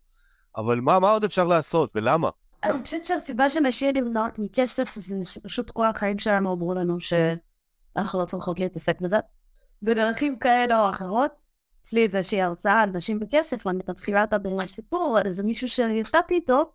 [0.57, 2.29] אבל מה, מה עוד אפשר לעשות ולמה?
[2.63, 8.25] אני חושבת שהסיבה שנשים נמנעות מכסף זה שפשוט כל החיים שלנו אמרו לנו שאנחנו לא
[8.25, 9.17] צריכות להתעסק בזה.
[9.81, 11.31] בדרכים כאלה או אחרות,
[11.85, 16.33] יש לי איזושהי הרצאה על נשים בכסף, ואני מתחילה את הסיפור על איזה מישהו שיצאתי
[16.33, 16.71] איתו,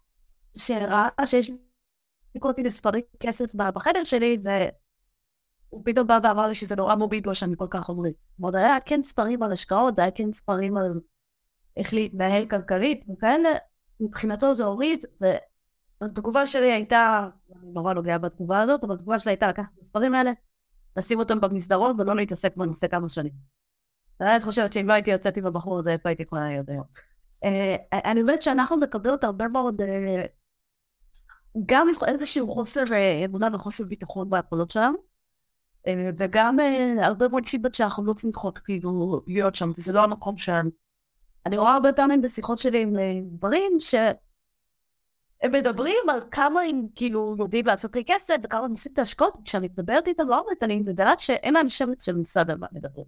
[0.56, 6.76] שראה שיש לי כל מיני ספרים כסף בחדר שלי, והוא פתאום בא ואמר לי שזה
[6.76, 8.16] נורא מוביל לו שאני כל כך עומרית.
[8.40, 11.00] זאת היה כן ספרים על השקעות, זה היה כן ספרים על
[11.76, 13.48] איך להתנהל כלכלית וכאלה,
[14.00, 15.04] מבחינתו זה הוריד,
[16.00, 17.28] והתגובה שלי הייתה,
[17.62, 20.32] אני נורא נוגע בתגובה הזאת, אבל התגובה שלי הייתה לקחת את הספרים האלה,
[20.96, 23.59] לשים אותם במסדרון ולא להתעסק בנושא כמה שנים.
[24.20, 26.84] אני חושבת שאם לא הייתי יוצאת עם הבחור הזה, איפה הייתי יכולה להיות היום.
[27.44, 30.24] אה, אני אומרת שאנחנו מקבלות הרבה מאוד, אה,
[31.66, 34.96] גם איזשהו חוסר אה, אמונה וחוסר ביטחון ביכולות שלנו,
[36.18, 36.56] וגם
[37.00, 40.70] הרבה מאוד פידבק שאנחנו לא צריכות כאילו להיות שם, וזה לא המקום שלנו.
[41.46, 42.96] אני רואה הרבה פעמים בשיחות שלי עם
[43.36, 48.98] גברים, שהם מדברים על כמה הם כאילו יודעים לעשות לי כסף, וכמה הם עושים את
[48.98, 53.06] ההשקעות, כשאני מדברת איתם לא אומרת, אני מגלה שאין להם שמץ של על מה מדברים.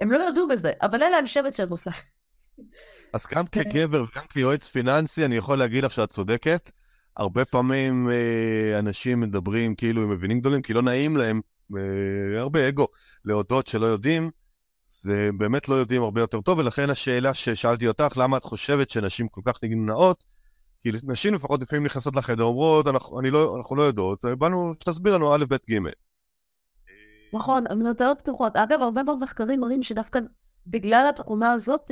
[0.00, 1.90] הם לא ידעו בזה, אבל אין להם שבט של מושג.
[3.14, 6.70] אז גם כגבר וגם כיועץ פיננסי, אני יכול להגיד לך שאת צודקת.
[7.16, 11.40] הרבה פעמים אה, אנשים מדברים כאילו הם מבינים גדולים, כי לא נעים להם,
[11.76, 12.86] אה, הרבה אגו,
[13.24, 14.30] להודות שלא יודעים,
[15.04, 19.40] ובאמת לא יודעים הרבה יותר טוב, ולכן השאלה ששאלתי אותך, למה את חושבת שנשים כל
[19.44, 20.24] כך נמנעות?
[20.82, 25.34] כי נשים לפחות לפעמים נכנסות לחדר, אומרות, אנחנו, לא, אנחנו לא יודעות, באנו שתסביר לנו
[25.34, 25.78] א', ב', ג'.
[27.34, 28.56] נכון, המנותרות פתוחות.
[28.56, 30.20] אגב, הרבה מאוד מחקרים מראים שדווקא
[30.66, 31.90] בגלל התכונה הזאת,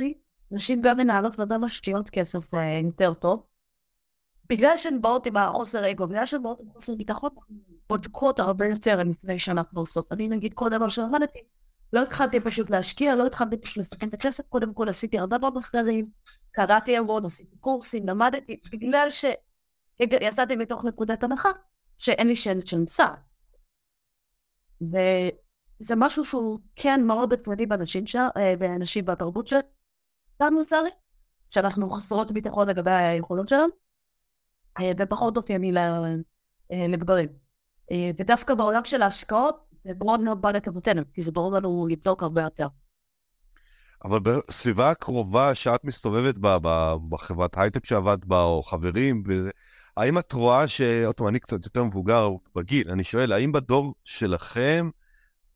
[0.51, 3.43] נשים גם מנהלות וגם משקיעות כסף אה, יותר טוב.
[4.49, 7.29] בגלל שהן באות עם החוסר אגו, בגלל שהן באות עם חוסר ביטחון,
[7.89, 10.11] בודקות הרבה יותר לפני שאנחנו עושות.
[10.11, 11.39] אני נגיד כל דבר שלמדתי,
[11.93, 15.57] לא התחלתי פשוט להשקיע, לא התחלתי פשוט לסכן את הכסף, קודם כל עשיתי הרבה מאוד
[15.57, 16.09] מחקרים,
[16.51, 21.49] קראתי המון, עשיתי קורסים, למדתי, בגלל שיצאתי מתוך נקודת הנחה
[21.97, 23.13] שאין לי שמץ של מושג.
[24.91, 28.15] וזה משהו שהוא כן מאוד עקרוני באנשים, ש...
[28.15, 30.89] אה, באנשים בתרבות שלנו לצערי,
[31.49, 33.67] שאנחנו חסרות ביטחון לגבי היכולות שלנו,
[34.79, 37.29] אה, ופחות אופייני אה, לגברים.
[38.19, 42.41] ודווקא בעולם של ההשקעות, זה מאוד מאוד בא לטובתנו, כי זה ברור לנו לבדוק הרבה
[42.41, 42.67] יותר.
[44.03, 46.57] אבל בסביבה הקרובה שאת מסתובבת בה,
[47.09, 49.23] בחברת הייטק שעבדת בה, או חברים,
[49.97, 50.81] האם את רואה ש...
[50.81, 54.89] עוד פעם, אני קצת יותר מבוגר בגיל, אני שואל, האם בדור שלכם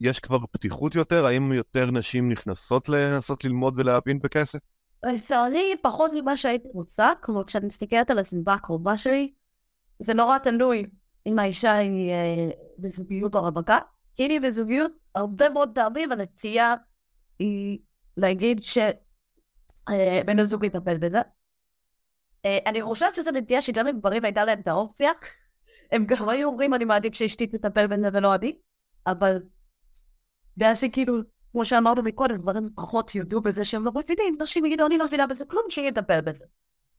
[0.01, 1.25] יש כבר פתיחות יותר?
[1.25, 4.59] האם יותר נשים נכנסות לנסות ללמוד ולהבין בכסף?
[5.03, 9.33] לצערי, פחות ממה שהייתי רוצה, כמו כשאני מסתכלת על הסביבה הקרובה שלי,
[9.99, 10.85] זה נורא תלוי
[11.25, 13.77] אם האישה היא אה, בזוגיות או רווקה.
[14.15, 16.75] כי אם היא בזוגיות, הרבה מאוד פעמים הנטייה
[17.39, 17.79] היא
[18.17, 18.89] להגיד שבן
[19.89, 21.21] אה, הזוג יטפל בזה.
[22.45, 25.11] אה, אני חושבת שזו נטייה שגם אם גברים הייתה להם את האופציה,
[25.91, 28.57] הם גם היו אומרים אני מעדיף שאשתי תטפל בזה ולא אני,
[29.07, 29.41] אבל
[30.57, 31.17] בגלל שכאילו,
[31.51, 35.27] כמו שאמרנו מקודם, גברים פחות יודו בזה שהם לא מבינים, נשים יגידו אני לא מבינה
[35.27, 36.45] בזה כלום, שהיא יטפל בזה.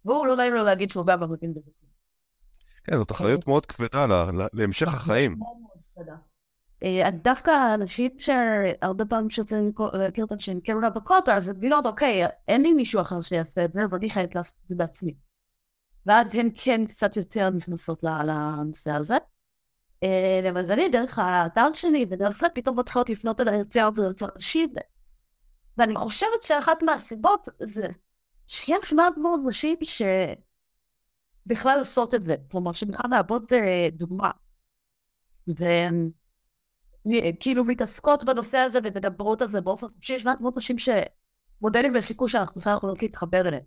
[0.04, 1.92] והוא לא נעים לו להגיד שהוא גם לא מבין בזה כלום.
[2.84, 4.06] כן, זאת אחריות מאוד כבדה
[4.52, 5.38] להמשך החיים.
[6.82, 12.26] אה, דווקא אנשים שהרבה פעמים שרוצים להכיר אותם שהם כן רווקות, אז הם מבינות, אוקיי,
[12.48, 15.14] אין לי מישהו אחר שיעשה את זה, ואני חייבת לעשות את זה בעצמי.
[16.08, 19.16] ואז הן כן קצת יותר נכנסות לנושא הזה.
[20.02, 24.74] אה, למזלי, דרך האתר שלי, ודרך זה פתאום מתחילות לפנות אליי יותר ויותר נשים.
[25.78, 27.86] ואני חושבת שאחת מהסיבות זה
[28.48, 29.76] שיש מעט מאוד נשים
[31.46, 34.30] שבכלל עושות את זה, כלומר שבכלל לעבוד אה, דוגמה.
[35.46, 36.10] והן
[37.40, 42.28] כאילו מתעסקות בנושא הזה ומדברות על זה באופן חופשי, יש מעט מאוד נשים שמודלים בסיכוי
[42.28, 43.64] שאנחנו צריכים להתחבר אליהם.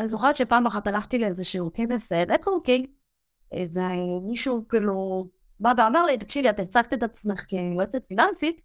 [0.00, 2.86] אני זוכרת שפעם אחת הלכתי לאיזשהו כנס נטוורקינג,
[3.54, 5.28] אה, ומישהו כאילו
[5.60, 8.64] בא ואמר לי, תקשיבי, את הצגת את עצמך כיועצת פיננסית,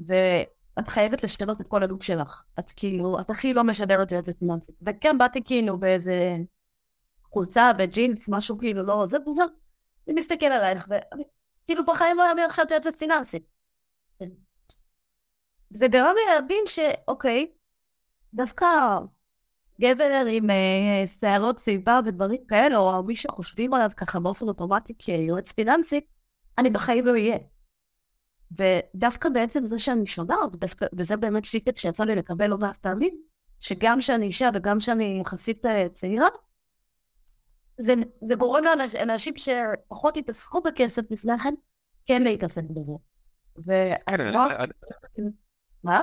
[0.00, 2.42] ואת חייבת לשנות את כל הלוק שלך.
[2.58, 4.74] את כאילו, את הכי לא משדרת יועצת פיננסית.
[4.86, 6.36] וכן, באתי כאילו באיזה
[7.32, 9.46] חולצה וג'ינס, משהו כאילו לא, זה בוגר.
[10.08, 11.24] אני מסתכל עלייך, ואני
[11.66, 13.42] כאילו בחיים לא אאמר עכשיו יועצת פיננסית.
[15.70, 17.52] זה גרם לי להבין שאוקיי,
[18.34, 18.66] דווקא
[19.82, 25.52] גבר עם אה, שערות סיבה ודברים כאלה, או מי שחושבים עליו ככה באופן אוטומטי כיועץ
[25.52, 26.00] פיננסי,
[26.58, 27.38] אני בחיים לא אהיה.
[28.52, 33.14] ודווקא בעצם זה שאני שונה, ודווקא, וזה באמת פידבק שיצא לי לקבל לא מעט פעמים,
[33.58, 36.28] שגם שאני אישה וגם שאני יחסית אה, צעירה,
[37.78, 41.54] זה, זה גורם לאנשים שפחות התעסקו בכסף לפני כן,
[42.04, 42.92] כן להתעסק בזה.
[43.56, 44.36] ואני...
[45.84, 46.02] מה?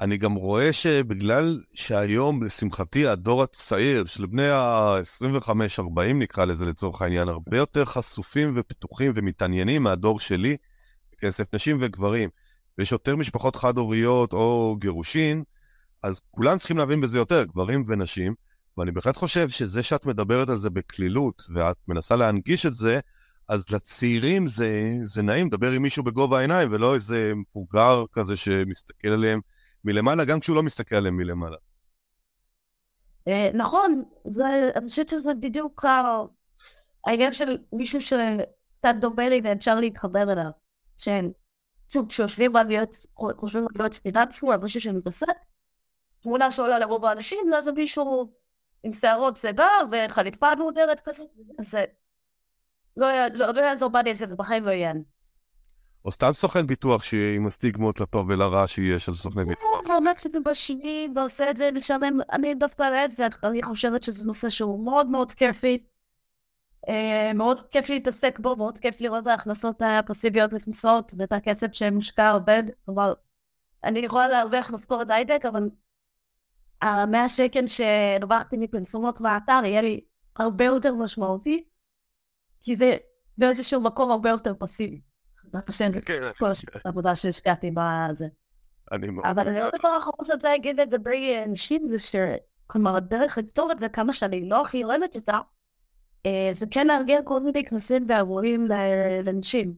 [0.00, 7.28] אני גם רואה שבגלל שהיום, לשמחתי, הדור הצעיר של בני ה-25-40 נקרא לזה לצורך העניין,
[7.28, 10.56] הרבה יותר חשופים ופתוחים ומתעניינים מהדור שלי,
[11.18, 12.28] כסף נשים וגברים,
[12.78, 15.42] ויש יותר משפחות חד-הוריות או גירושין,
[16.02, 18.34] אז כולם צריכים להבין בזה יותר, גברים ונשים,
[18.78, 23.00] ואני בהחלט חושב שזה שאת מדברת על זה בקלילות, ואת מנסה להנגיש את זה,
[23.48, 29.08] אז לצעירים זה, זה נעים לדבר עם מישהו בגובה העיניים, ולא איזה מבוגר כזה שמסתכל
[29.08, 29.40] עליהם
[29.86, 31.56] מלמעלה, גם כשהוא לא מסתכל עליהם מלמעלה.
[33.28, 34.04] אה, נכון,
[34.76, 35.84] אני חושבת שזה בדיוק
[37.06, 40.50] העניין של מישהו שקצת דומה לי ואפשר להתחבר אליו.
[40.98, 41.30] שהם,
[41.88, 45.26] שוב, כשיושבים על להיות, חושבים על להיות פיננסי, על מישהו שמתעסק,
[46.20, 48.32] תמונה שעולה לרוב האנשים, זה מישהו
[48.82, 51.28] עם שערות שיבה וחליפה מהודרת כזאת,
[51.60, 51.84] זה
[52.96, 54.92] לא, לא, לא יעזור אעשה, זה בחיים לא יהיה.
[56.06, 59.64] או סתם סוכן ביטוח שעם הסטיגמות לטוב ולרע שיש על סוכני ביטוח.
[59.86, 64.48] הוא אומר שזה בשני ועושה את זה משלם, אני דווקא להפך, אני חושבת שזה נושא
[64.48, 65.84] שהוא מאוד מאוד כיפי.
[66.88, 72.30] אה, מאוד כיף להתעסק בו, מאוד כיף לראות את ההכנסות הפסיביות נכנסות ואת הכסף שמושקע
[72.30, 72.62] עובד.
[72.84, 73.12] כלומר,
[73.84, 75.70] אני יכולה להרוויח משכורת הייטק, אבל
[76.82, 80.00] המאה שקל שהרווחתי מפרסומות באתר יהיה לי
[80.36, 81.64] הרבה יותר משמעותי,
[82.62, 82.96] כי זה
[83.38, 85.05] באיזשהו מקום הרבה יותר פסיבי.
[86.06, 86.30] כן.
[86.38, 86.50] כל
[86.84, 88.26] העבודה שהשקעתי בזה.
[89.24, 92.14] אבל אני לא דבר האחרון שאני רוצה להגיד לגבי נשים זה ש...
[92.66, 95.38] כלומר, הדרך לפתור את זה כמה שאני לא הכי אוהבת אותה,
[96.52, 98.68] זה כן לארגן כל מיני כנסים ואירועים
[99.24, 99.74] לנשים.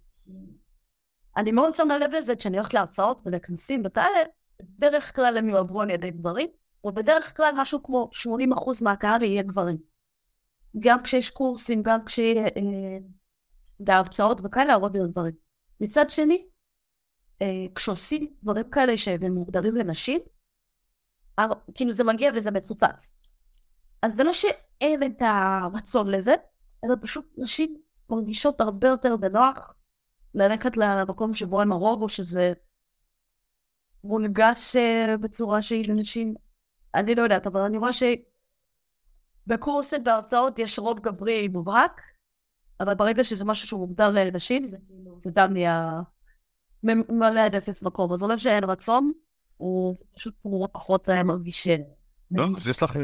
[1.37, 4.19] אני מאוד שמה לב לזה כשאני הולכת להרצאות ולכנסים וכאלה,
[4.63, 6.49] בדרך כלל הם יועברו על ידי גברים,
[6.85, 8.11] ובדרך כלל משהו כמו
[8.81, 9.77] 80% מהקהל יהיה גברים.
[10.79, 12.99] גם כשיש קורסים, גם כשיש אה,
[13.81, 15.48] בהרצאות וכאלה, הרוב יהיו גברים.
[15.81, 16.47] מצד שני,
[17.43, 20.21] אה, כשעושים דברים כאלה שהם מוגדרים לנשים,
[21.75, 23.15] כאילו זה מגיע וזה מפוצץ.
[24.03, 26.35] אז זה לא שאין את הרצון לזה,
[26.85, 27.77] אלא פשוט נשים
[28.11, 29.75] מרגישות הרבה יותר בנוח
[30.35, 32.53] ללכת למקום שבו הן הרוב, או שזה
[34.05, 36.35] מונגש אה, בצורה שהיא לנשים.
[36.95, 37.91] אני לא יודעת, אבל אני רואה
[39.47, 42.03] שבקורסים בהרצאות יש רוב גברי מובהק,
[42.81, 46.01] אבל ברגע שזה משהו שהוא מוגדר לנשים, זה כאילו, דם נהיה
[46.83, 48.13] מלא עד אפס מקום.
[48.13, 49.13] אז אומר שאין רצון,
[49.57, 50.35] הוא פשוט
[50.73, 51.69] פחות מרגיש...
[52.31, 52.97] לא, אז יש לך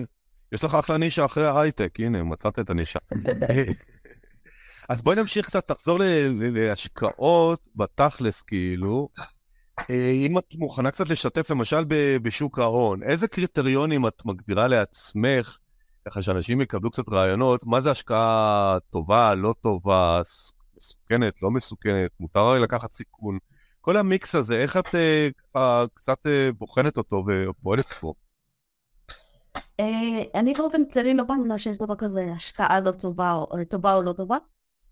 [0.55, 2.99] יש לך אחלה נישה אחרי ההייטק, הנה, מצאת את הנישה.
[4.89, 5.99] אז בואי נמשיך קצת, תחזור
[6.39, 9.09] להשקעות בתכלס, כאילו.
[9.91, 11.85] אה, אם את מוכנה קצת לשתף, למשל
[12.23, 15.59] בשוק ההון, איזה קריטריונים את מגדירה לעצמך,
[16.07, 20.21] ככה שאנשים יקבלו קצת רעיונות, מה זה השקעה טובה, לא טובה,
[20.77, 23.38] מסוכנת, לא מסוכנת, מותר לקחת סיכון.
[23.81, 24.87] כל המיקס הזה, איך את
[25.57, 25.59] uh,
[25.95, 28.12] קצת uh, בוחנת אותו ופועלת פה?
[29.81, 34.03] אה, אני באופן כללי לא מאמינה שיש דבר כזה השקעה לא טובה או טובה או
[34.03, 34.37] לא טובה.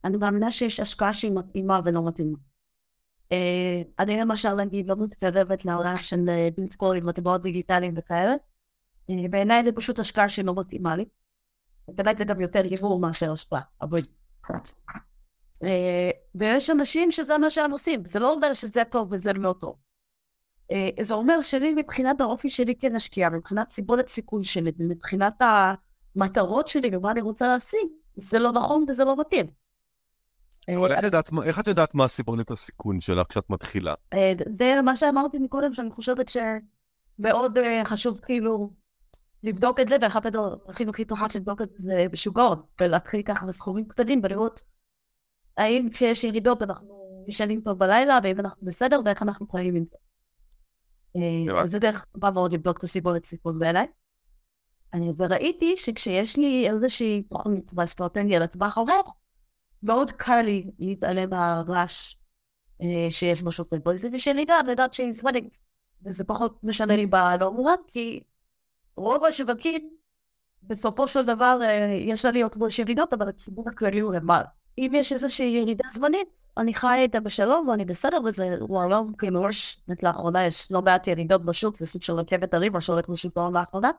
[0.05, 2.39] אני מאמינה שיש השקעה שהיא מתאימה ולא מתאימה.
[3.33, 8.35] אה, אני למשל נגיד לא מתקרבת לעולם של אה, ביטקוין מטבעות דיגיטליים וכאלה.
[9.09, 11.05] בעיניי זה פשוט השקעה שלא מתאימה לי.
[11.89, 13.61] בעיניי זה גם יותר יבוא מאשר השקעה.
[13.81, 14.01] אבל...
[16.35, 19.77] ויש אנשים שזה מה שהם עושים, זה לא אומר שזה טוב וזה לא טוב.
[20.73, 25.43] אה, זה אומר שלי מבחינת האופי שלי כנשקיעה, מבחינת סיבולת סיכוי שלי, מבחינת
[26.17, 29.47] המטרות שלי ומה אני רוצה להשיג, זה לא נכון וזה לא מתאים.
[31.43, 33.95] איך, את יודעת מה סיבולת הסיכון שלך כשאת מתחילה?
[34.13, 38.71] אה, זה מה שאמרתי מקודם, שאני חושבת שמאוד אה, חשוב כאילו
[39.43, 43.89] לבדוק את זה, ואחת הדרכים הכי טובות לבדוק את זה בשוק ההון, ולהתחיל ככה בסכומים
[43.89, 44.61] קטנים ולראות
[45.57, 49.97] האם כשיש ירידות אנחנו ישנים טוב בלילה, ואם אנחנו בסדר, ואיך אנחנו חיים עם זה.
[51.17, 53.87] אה, זה דרך טובה מאוד לבדוק את הסיבות סיכון בעיניי.
[55.19, 59.17] וראיתי שכשיש לי איזושהי תוכנית ואסטרטגיה לטווח ארוך,
[59.83, 62.15] מאוד קל לי להתעלם מהרעש
[62.83, 65.59] אה, שיש בשוק הפוזיטיבי שלי גם, לדעת שהיא זמנית.
[66.05, 68.23] וזה פחות משנה לי בלא מובן, כי
[68.97, 69.91] רוב השווקים,
[70.63, 74.47] בסופו של דבר, אה, יש עליות ויש ירידות, אבל הציבור הכללי הוא למעלה.
[74.79, 79.81] אם יש איזושהי ירידה זמנית, אני חיה איתה בשלום ואני בסדר וזה וואלה, כאילו יש,
[80.03, 83.57] לאחרונה יש לא מעט ירידות בשוק, זה סוג של רכבת הרים, מה שהולך בשוק ההון
[83.57, 83.91] לאחרונה,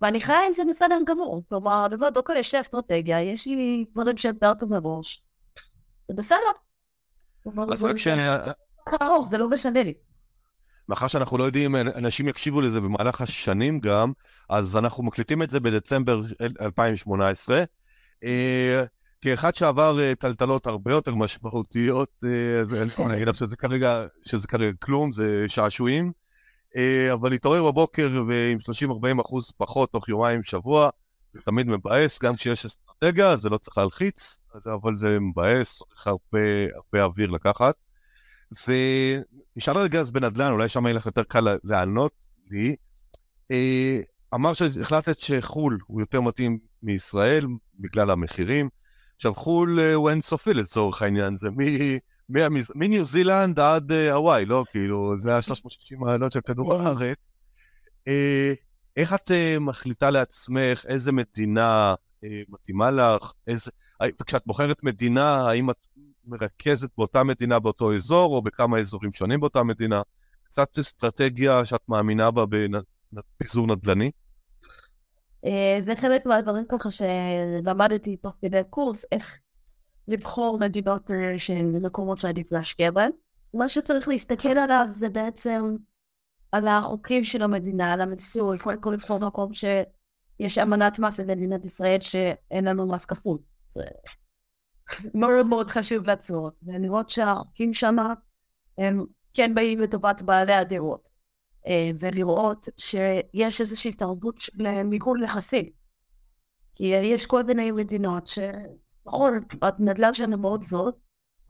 [0.00, 4.16] ואני חיה עם זה בסדר גמור, כלומר, אומרת, אוקיי, יש לי אסטרטגיה, יש לי דברים
[4.16, 5.22] שהם טוב מראש,
[6.08, 6.38] זה בסדר.
[9.30, 9.94] זה לא משנה לי.
[10.92, 14.12] מאחר שאנחנו לא יודעים, אנשים יקשיבו לזה במהלך השנים גם,
[14.48, 16.22] אז אנחנו מקליטים את זה בדצמבר
[16.60, 17.64] 2018.
[18.24, 18.84] אה,
[19.20, 24.76] כאחד שעבר אה, טלטלות הרבה יותר משמעותיות, אה, אני אגיד לך שזה כרגע, שזה כרגע
[24.82, 26.12] כלום, זה שעשועים,
[27.12, 28.58] אבל להתעורר בבוקר ועם
[29.18, 30.90] 30-40 אחוז פחות תוך יומיים שבוע,
[31.34, 36.38] זה תמיד מבאס, גם כשיש אסטרטגיה, זה לא צריך להלחיץ, אבל זה מבאס, צריך הרבה,
[36.74, 37.74] הרבה אוויר לקחת.
[38.66, 42.12] ונשאל רגע אז בנדל"ן, אולי שם יהיה לך יותר קל לענות
[42.50, 42.76] לי.
[43.50, 44.00] אה,
[44.34, 47.46] אמר שהחלטת שחו"ל הוא יותר מתאים מישראל
[47.78, 48.68] בגלל המחירים.
[49.16, 51.48] עכשיו חו"ל אה, הוא אינסופי לצורך העניין, זה
[52.74, 54.64] מניו זילנד עד אה, הוואי, לא?
[54.70, 57.16] כאילו, זה ה-360 מעלות של כדור הארץ.
[58.96, 59.30] איך את
[59.60, 61.94] מחליטה לעצמך איזה מדינה
[62.48, 63.32] מתאימה לך?
[63.46, 63.70] איזה...
[64.20, 65.76] וכשאת בוחרת מדינה, האם את
[66.24, 70.02] מרכזת באותה מדינה באותו אזור, או בכמה אזורים שונים באותה מדינה.
[70.44, 72.44] קצת אסטרטגיה שאת מאמינה בה
[73.12, 74.10] בפיזור נדל"ני?
[75.44, 79.38] אה, זה חלק מהדברים ככה שלמדתי תוך כדי קורס, איך
[80.08, 83.10] לבחור מדינות אה, שהן מקומות שעדיף להשקיע בהן.
[83.54, 85.76] מה שצריך להסתכל עליו זה בעצם
[86.52, 92.00] על החוקים של המדינה, על המיסוי, קודם כל לבחור מקום שיש אמנת מס במדינת ישראל
[92.00, 93.38] שאין לנו מס כפול.
[95.02, 97.96] זה מאוד מאוד חשוב לעצור, ולראות שהחוקים שם
[98.78, 101.08] הם כן באים לטובת בעלי הדירות,
[101.66, 105.66] אה, ולראות שיש איזושהי תרבות של מיגון נכסים.
[106.74, 110.92] כי יש כל מיני מדינות שנכון, הנדל"ן שלנו מאוד זול,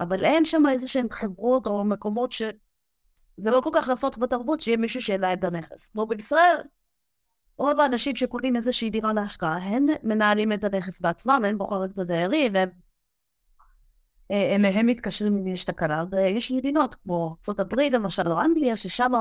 [0.01, 4.77] אבל אין שם איזה שהן חברות או מקומות שזה לא כל כך נפוץ בתרבות שיהיה
[4.77, 5.89] מישהו שאין את הנכס.
[5.89, 6.57] כמו בישראל,
[7.59, 12.55] רוב האנשים שקונים איזושהי דירה להשקעה, הם מנהלים את הנכס בעצמם, הם בוחרים את הדיירים,
[12.55, 12.69] והם
[14.33, 19.13] אליהם מתקשרים אם יש תקלה, ויש מדינות כמו ארה"ב למשל או אנגליה, ששם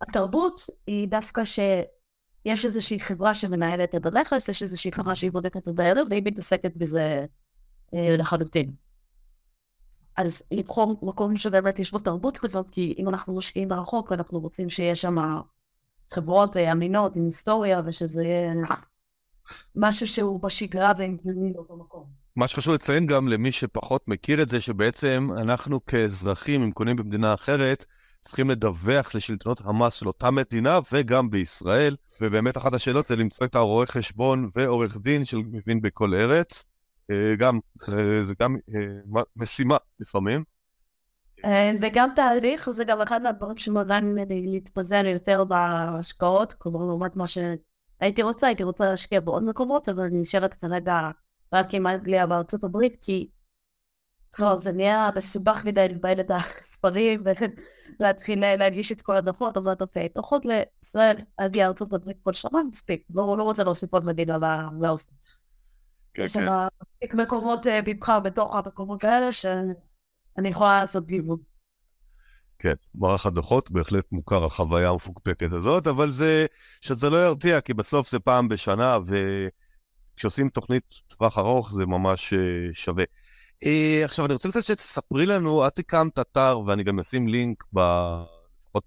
[0.00, 5.78] התרבות היא דווקא שיש איזושהי חברה שמנהלת את הנכס, יש איזושהי חברה שהיא בודקת את
[5.78, 7.26] הערב, והיא מתעסקת בזה
[7.94, 8.72] אה, לחלוטין.
[10.16, 14.70] אז לבחור מקום שבאמת יש בו תרבות כזאת, כי אם אנחנו משקיעים ברחוק, אנחנו רוצים
[14.70, 15.16] שיש שם
[16.14, 18.54] חברות אה, אמינות עם היסטוריה, ושזה יהיה
[19.74, 22.25] משהו שהוא בשגרה והם פנימיים לאותו מקום.
[22.36, 27.34] מה שחשוב לציין גם למי שפחות מכיר את זה, שבעצם אנחנו כאזרחים, אם קונים במדינה
[27.34, 27.86] אחרת,
[28.22, 33.54] צריכים לדווח לשלטונות המס של אותה מדינה וגם בישראל, ובאמת אחת השאלות זה למצוא את
[33.54, 36.64] הרואה חשבון ועורך דין שמבין בכל ארץ.
[37.10, 37.58] אה, גם,
[37.88, 40.44] אה, זה גם אה, משימה לפעמים.
[41.80, 47.24] זה גם תהליך, זה גם אחד מהדברים שמראה ממני להתפזר יותר בהשקעות, כלומר לעומת מה
[47.28, 51.10] שהייתי רוצה, הייתי רוצה להשקיע בעוד מקומות, אבל אני נשארת כרגע
[51.52, 53.28] רק עם אנגליה בארצות הברית, כי
[54.32, 57.22] כבר זה נהיה מסובך מדי לבעל את הספרים
[58.00, 63.04] ולהתחיל להגיש את כל הדוחות, אבל אוקיי, דוחות לישראל, להגיע ארצות הברית כל שנה, מספיק,
[63.14, 64.38] לא, לא רוצה להוסיף עוד מדינה
[64.80, 65.14] לאוסטר.
[66.14, 66.52] כן, יש שם כן.
[66.82, 71.38] מספיק מקומות אה, מבחר בתוך המקומות האלה שאני יכולה לעשות גיוון.
[72.58, 76.46] כן, מערך הדוחות בהחלט מוכר החוויה המפוקפקת הזאת, אבל זה,
[76.80, 79.14] שזה לא ירתיע, כי בסוף זה פעם בשנה, ו...
[80.16, 82.36] כשעושים תוכנית טווח ארוך זה ממש uh,
[82.72, 83.04] שווה.
[83.64, 83.66] Uh,
[84.04, 87.80] עכשיו אני רוצה קצת שתספרי לנו, את הקמת אתר ואני גם אשים לינק ב...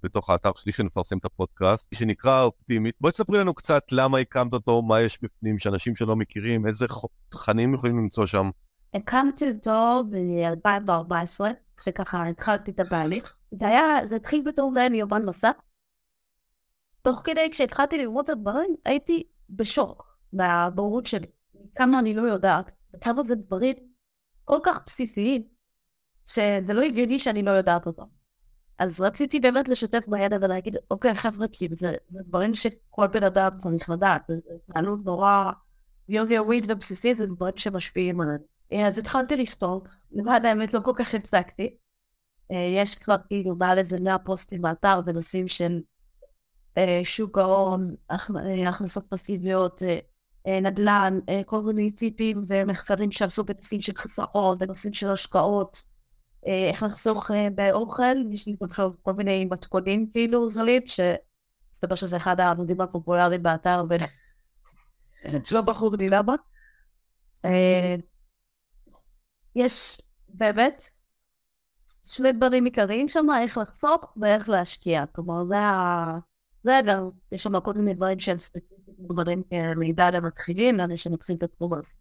[0.04, 2.96] בתוך האתר שלי שנפרסם את הפודקאסט, שנקרא אופטימית.
[3.02, 6.86] בואי תספרי לנו קצת למה הקמת אותו, מה יש בפנים, שאנשים שלא מכירים, איזה
[7.30, 8.50] תכנים יכולים למצוא שם.
[8.94, 11.46] הקמתי אותו ב-2014,
[11.78, 13.34] כשככה התחלתי את התהליך.
[13.52, 15.52] זה היה, זה התחיל בתור זה יומן מסע.
[17.02, 20.09] תוך כדי כשהתחלתי ללמוד את הדברים, הייתי בשוק.
[20.34, 21.28] מהבורות שלי,
[21.76, 23.76] כמה אני לא יודעת, וכמה זה דברים
[24.46, 25.44] כל כך בסיסיים,
[26.26, 28.04] שזה לא הגיוני שאני לא יודעת אותם.
[28.80, 33.50] אז רציתי באמת לשתף בידע ולהגיד, אוקיי חבר'ה, כאילו זה, זה דברים שכל בן אדם
[33.58, 35.52] צריך לדעת, זה התנהלות נורא
[36.10, 38.44] יומיומית ובסיסית, זה דברים שמשפיעים עלינו.
[38.88, 41.78] אז התחלתי לכתוב, לבד האמת לא כל כך הפסקתי.
[42.50, 45.82] יש כבר כאילו מעל איזה 100 פוסטים באתר בנושאים של
[46.78, 47.96] אה, שוק ההון,
[48.68, 50.00] הכנסות פסיביות, אה, אה,
[50.62, 55.84] נדל"ן, אה, כל מיני טיפים ומחקרים שעשו בנושאים של חיסכון, בנושאים של השקעות,
[56.48, 62.40] אה, איך לחסוך באוכל, יש לי עכשיו כל מיני מתכונים כאילו זולים, שמסתבר שזה אחד
[62.40, 66.36] העמודים הפופולריים באתר, ולא בחור לי למה.
[69.56, 70.84] יש באמת
[72.06, 75.06] שני דברים עיקריים שם, איך לחסוך ואיך להשקיע.
[75.06, 76.20] כלומר, זה ה...
[76.64, 78.80] זה גם, יש שם כל מיני דברים שהם ספציפיים.
[79.00, 79.44] דברים
[79.76, 81.92] מידע למתחילים, לאנשים שמתחילים את התחום הזה.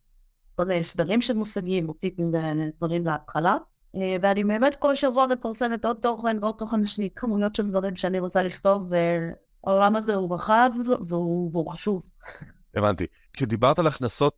[0.56, 3.56] כל מיני הסברים של מושגים, מוטיפים ודברים להתחלה.
[3.94, 7.96] אה, ואני באמת כל שבוע מפרסמת עוד תוכן ועוד תוכן, יש לי כמויות של דברים
[7.96, 10.70] שאני רוצה לכתוב, והעולם הזה הוא רחב
[11.08, 12.08] והוא חשוב.
[12.74, 13.06] הבנתי.
[13.32, 14.34] כשדיברת על הכנסות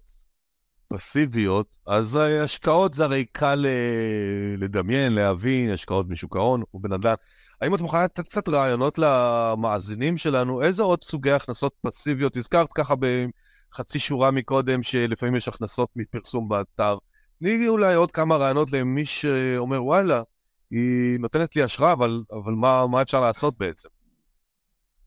[0.93, 7.15] פסיביות, אז השקעות זה הרי קל אה, לדמיין, להבין, השקעות משוק ההון ובנדל"ן.
[7.61, 12.37] האם את מוכנה לתת קצת רעיונות למאזינים שלנו, איזה עוד סוגי הכנסות פסיביות?
[12.37, 16.97] הזכרת ככה בחצי שורה מקודם, שלפעמים יש הכנסות מפרסום באתר.
[17.39, 20.23] תני אולי עוד כמה רעיונות למי שאומר, וואלה,
[20.71, 23.89] היא נותנת לי השראה, אבל, אבל מה, מה אפשר לעשות בעצם?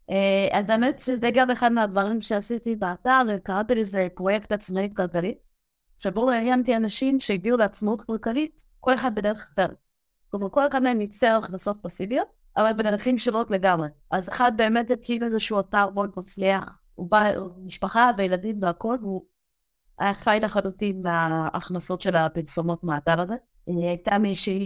[0.09, 5.37] אה, אז האמת שזה גם אחד מהדברים שעשיתי באתר, וקראתי לזה פרויקט עצמאית כלכלית,
[5.97, 9.77] שבו ראיינתי אנשים שהגיעו לעצמאות כלכלית, כל אחד בדרך אחרת.
[10.29, 13.87] כלומר, כל אחד מהם ייצר הכנסות פסיביות, אבל בדרכים שונות לגמרי.
[14.11, 16.63] אז אחד באמת התחיל איזשהו אתר מאוד מצליח,
[16.95, 19.25] הוא בא עם משפחה וילדים והכל, והוא
[19.99, 23.35] היה חי לחלוטין מההכנסות של הפרסומות מהאתר הזה.
[23.67, 24.65] הייתה מישהי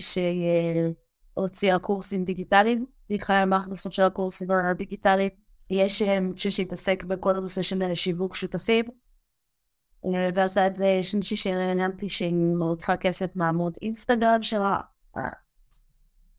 [1.35, 5.29] שהוציאה קורסים דיגיטליים, והיא חיה מההכנסות של הקורסים הדיגיטליים.
[5.69, 8.85] יש מישהו שהתעסק בכל הנושא של שיווק שותפים,
[10.33, 12.33] ועשה את זה, יש מישהי שראיינתי שהיא
[12.77, 14.79] צריכה כסף מעמוד אינסטגרם שלה.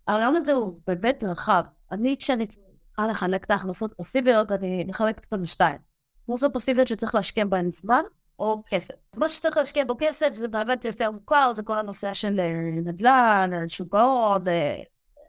[0.09, 1.65] העולם הזה הוא באמת רחב.
[1.93, 5.79] אני, כשאני צריכה לחלק את ההכנסות פסיביות, אני מחלקת אותן לשתיים.
[6.25, 8.03] הכנסות פסיביות שצריך להשקיע בהן זמן,
[8.39, 8.95] או כסף.
[9.17, 12.53] מה שצריך להשקיע בו כסף זה באמת יותר מוכר, זה כל הנושא של אה,
[12.85, 14.83] נדל"ן, שוק ההון, אה,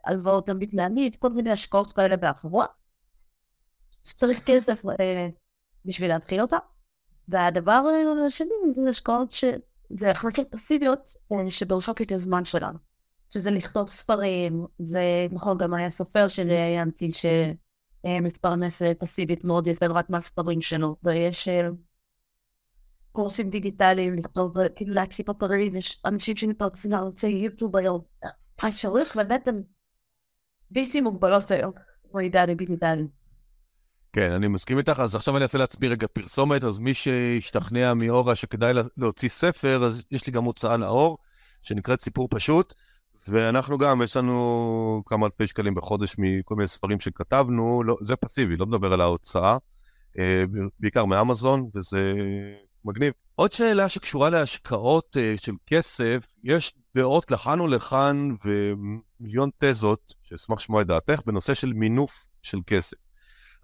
[0.04, 2.78] הלוואות להעמיד, כל מיני השקעות כאלה ואחרות.
[4.04, 5.28] שצריך כסף אה,
[5.84, 6.56] בשביל להתחיל אותה.
[7.28, 7.82] והדבר
[8.26, 9.44] השני זה השקעות ש...
[9.90, 11.14] זה הכנסות פסיביות
[11.50, 12.89] שדורשות את הזמן שלנו.
[13.30, 20.62] שזה לכתוב ספרים, זה נכון, גם היה סופר שראיינתי שמתפרנס פסיבית מאוד יפה רק מהספרים
[20.62, 21.68] שלו, ויש אה,
[23.12, 28.00] קורסים דיגיטליים לכתוב, כאילו להקשיב אתרים, יש אנשים שמתפרנסים לערוצי יוטיוב היום.
[28.58, 29.62] האפשרויות באמת הן
[30.70, 31.72] בלתי מוגבלות היום,
[32.14, 33.06] מידע דיגיטלי.
[34.12, 38.34] כן, אני מסכים איתך, אז עכשיו אני אעשה לעצמי רגע פרסומת, אז מי שישתכנע מאורה
[38.34, 41.18] שכדאי להוציא ספר, אז יש לי גם הוצאה לאור,
[41.62, 42.74] שנקראת סיפור פשוט.
[43.28, 48.56] ואנחנו גם, יש לנו כמה אלפי שקלים בחודש מכל מיני ספרים שכתבנו, לא, זה פסיבי,
[48.56, 49.56] לא מדבר על ההוצאה,
[50.18, 50.44] אה,
[50.80, 52.12] בעיקר מאמזון, וזה
[52.84, 53.12] מגניב.
[53.34, 60.82] עוד שאלה שקשורה להשקעות אה, של כסף, יש דעות לכאן ולכאן ומיליון תזות, שאשמח לשמוע
[60.82, 62.96] את דעתך, בנושא של מינוף של כסף.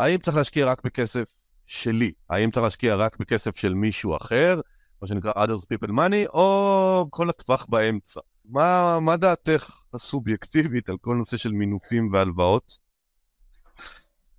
[0.00, 1.24] האם צריך להשקיע רק בכסף
[1.66, 2.12] שלי?
[2.30, 4.61] האם צריך להשקיע רק בכסף של מישהו אחר,
[5.02, 8.20] מה שנקרא others people money, או כל הטווח באמצע?
[8.49, 12.78] מה, מה דעתך הסובייקטיבית על כל נושא של מינופים והלוואות?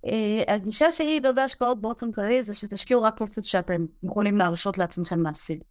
[0.04, 5.22] אה, הגישה שלי לגבי השקעות באופן כללי זה שתשקיעו רק כסף שאתם יכולים להרשות לעצמכם
[5.22, 5.64] להפסיד.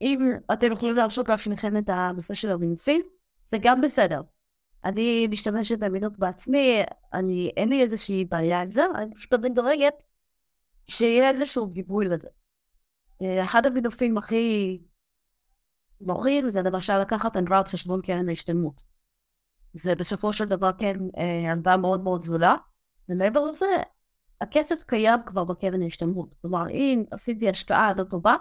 [0.00, 3.02] אם אתם יכולים להרשות לעצמכם את הנושא של המינופים,
[3.46, 4.20] זה גם בסדר.
[4.84, 6.82] אני משתמשת במינוף בעצמי,
[7.12, 10.02] אני, אין לי איזושהי בעיה עם זה, אני פשוט דואגת
[10.88, 12.28] שיהיה איזשהו גיבוי לזה.
[13.22, 14.78] אה, אחד המינופים הכי
[16.00, 18.82] מורים זה למשל לקחת הלוואה על חשבון קרן ההשתלמות.
[19.72, 22.56] זה בסופו של דבר כן אה, הלוואה מאוד מאוד זולה,
[23.08, 23.66] ומעבר לזה,
[24.40, 26.34] הכסף קיים כבר בקרן ההשתלמות.
[26.42, 28.36] כלומר, אם עשיתי השקעה לא טובה,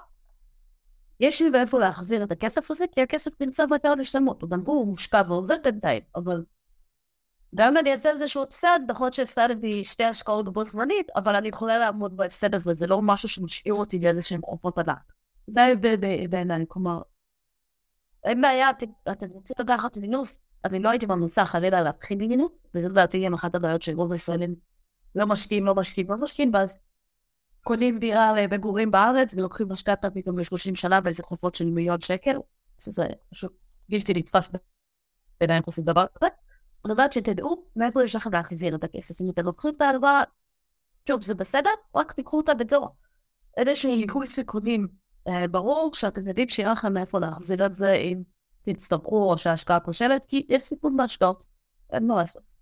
[1.20, 4.44] יש לי מאיפה להחזיר את הכסף הזה, כי הכסף נמצא בקרן ההשתלמות.
[4.50, 6.44] גם הוא מושקע ועובד בינתיים, אבל
[7.56, 11.78] גם אם אני אעשה איזשהו הפסד, נכון שהפסדתי שתי השקעות בו זמנית, אבל אני יכולה
[11.78, 15.14] לעמוד בהפסד הזה, זה לא משהו שמשאיר אותי באיזשהם חופות ענק.
[15.48, 15.96] זה ההבדל
[16.30, 17.02] בעיניי, כלומר,
[18.26, 18.70] אין בעיה,
[19.12, 23.56] אתם רוצים לקחת מינוף, אני לא הייתי ממליצה חלילה להתחיל ממינוף, וזה לדעתי גם אחת
[23.56, 24.56] הבעיות שרוב הישראלים
[25.16, 26.80] לא משקיעים, לא משקיעים, לא משקיעים, ואז
[27.64, 32.38] קונים דירה למגורים בארץ ולוקחים משכנתה פתאום ל-30 שנה באיזה חובות של מיליון שקל,
[32.80, 33.54] שזה פשוט
[33.90, 34.52] בלתי נתפס
[35.40, 36.30] בעיניי איך עושים דבר כזה.
[36.86, 39.22] אני אומרת שתדעו מאיפה יש לכם להחזיר את הכסף.
[39.22, 40.24] אם אתם לוקחים את ההלוואה,
[41.08, 42.90] שוב, זה בסדר, רק תיקחו אותה בתור
[43.58, 44.88] איזשהו עיכול סיכונים
[45.52, 48.22] ברור שאתם יודעים שיהיה לכם מאיפה להחזיר את זה אם
[48.62, 51.46] תצטרכו או שההשקעה כושלת, כי יש סיכון בהשקעות,
[51.94, 52.54] אין מה לעשות.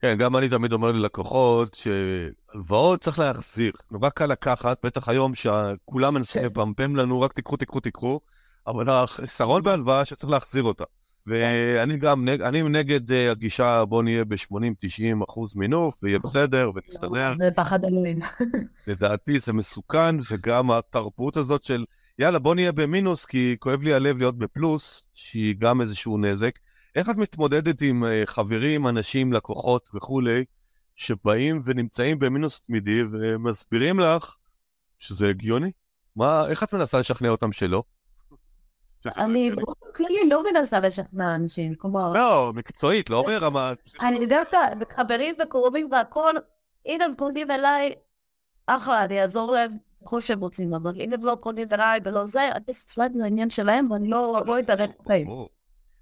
[0.00, 3.72] כן, גם אני תמיד אומר ללקוחות שהלוואות צריך להחזיר.
[3.90, 6.46] נורא קל לקחת, בטח היום שכולם מנסים כן.
[6.46, 8.20] לפמפם לנו, רק תיקחו, תיקחו, תיקחו,
[8.66, 10.84] אבל החיסרון בהלוואה שצריך להחזיר אותה.
[11.26, 17.34] ואני גם, אני נגד אה, הגישה בוא נהיה ב-80-90 אחוז מינוף ויהיה בסדר ונסתדר.
[17.38, 18.18] זה פחד אלוהים.
[18.86, 21.84] לדעתי זה מסוכן, וגם התרבות הזאת של
[22.18, 26.58] יאללה בוא נהיה במינוס כי כואב לי הלב להיות בפלוס, שהיא גם איזשהו נזק.
[26.94, 30.44] איך את מתמודדת עם אה, חברים, אנשים, לקוחות וכולי,
[30.96, 34.36] שבאים ונמצאים במינוס תמידי ומסבירים לך
[34.98, 35.70] שזה הגיוני?
[36.16, 37.82] מה, איך את מנסה לשכנע אותם שלא?
[39.06, 43.72] אני באופן כללי לא מנסה לשכנע אנשים, כלומר, לא, מקצועית, לא ברמה...
[44.00, 44.58] אני דווקא,
[44.96, 46.34] חברים וקרובים והכל,
[46.86, 47.92] אם הם פונים אליי,
[48.66, 49.72] אחלה, אני אעזור להם
[50.04, 53.50] ככל שהם רוצים, אבל אם הם לא פונים אליי ולא זה, אני אצלם זה העניין
[53.50, 55.26] שלהם, ואני לא לא אתערב בחיים.
[55.26, 55.48] ברור.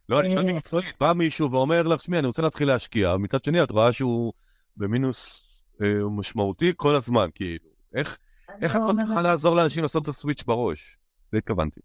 [0.08, 3.62] לא, אני שואל מקצועית, בא מישהו ואומר לך, שמי, אני רוצה להתחיל להשקיע, מצד שני
[3.62, 4.32] את רואה שהוא
[4.76, 5.46] במינוס
[5.82, 7.70] אה, משמעותי כל הזמן, כאילו.
[7.94, 8.18] איך
[8.64, 10.96] את לא אומרת- מצליחה לעזור לאנשים לעשות את הסוויץ' בראש?
[11.32, 11.80] זה התכוונתי.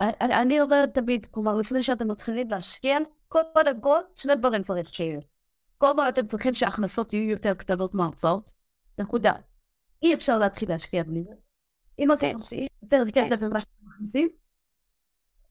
[0.00, 5.20] אני אני אומרת תמיד, כלומר, לפני שאתם מתחילים להשקיע, קודם כל, שני דברים צריך שיהיו.
[5.78, 8.54] קודם כל, אתם צריכים שההכנסות יהיו יותר קטנות מההוצאות.
[8.98, 9.32] נקודה.
[10.02, 11.34] אי אפשר להתחיל להשקיע בלי זה.
[11.98, 14.28] אם אתם מוציאים יותר כסף ממה שאתם מכניסים,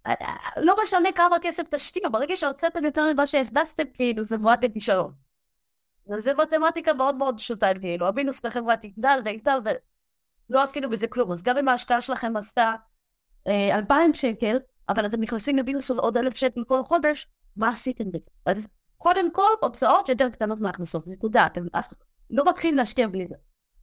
[0.07, 0.13] אה,
[0.57, 5.13] לא משנה כמה כסף תשקיע, ברגע שהוצאתם יותר ממה שהכנסתם, כאילו, זה מועד לכישלון.
[6.09, 11.31] וזה מתמטיקה מאוד מאוד פשוטה, כאילו, המינוס בחברה תגדל ויגדל, ולא עשינו בזה כלום.
[11.31, 12.73] אז גם אם ההשקעה שלכם עשתה
[13.47, 14.57] אה, אלפיים שקל,
[14.89, 18.29] אבל אתם נכנסים למינוס של עוד אלף שקל כל חודש, מה עשיתם בזה?
[18.45, 18.67] אז
[18.97, 21.45] קודם כל, הוצאות יותר קטנות מהכנסות, נקודה.
[21.45, 21.65] אתם
[22.29, 23.35] לא מתחילים להשקיע בלי זה.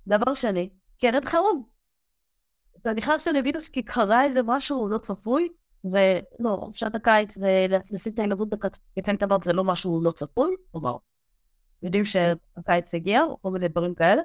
[0.06, 1.64] דבר שני, קרן חירום.
[2.80, 5.48] אתה נכנס למינוס כי קרה איזה משהו לא צפוי,
[5.84, 10.96] ולא, חופשת הקיץ ולשים את הילדות בקטן טבעת זה לא משהו לא צפוי, כלומר,
[11.82, 14.22] יודעים שהקיץ הגיע, או כל מיני דברים כאלה.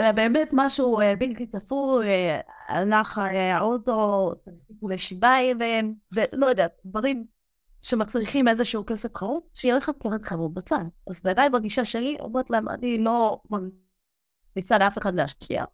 [0.00, 4.32] אלא באמת משהו אה, בלתי צפוי, אה, הלך אה, האוטו,
[4.66, 7.26] טיפולי שיניים, ו- ולא יודעת, דברים
[7.82, 10.84] שמצריכים איזשהו כסף חירום, שיהיה לך קרן חירום בצד.
[11.10, 15.64] אז בעיניי בגישה שלי, אומרת להם, אני לא ממליצה לאף אחד להשקיע,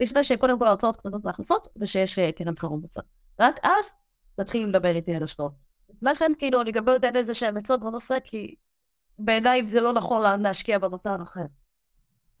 [0.00, 3.02] לפני שקודם כל ההוצאות קטנות מהכנסות, ושיש קרן חירום בצד.
[3.40, 3.94] רק אז
[4.36, 5.52] תתחיל לדבר איתי על השקעות.
[5.94, 8.54] לפני כן, כאילו, אני גם לא יודעת איזה שהם עצות בנושא, כי
[9.18, 11.44] בעיניי זה לא נכון להשקיע במטר אחר.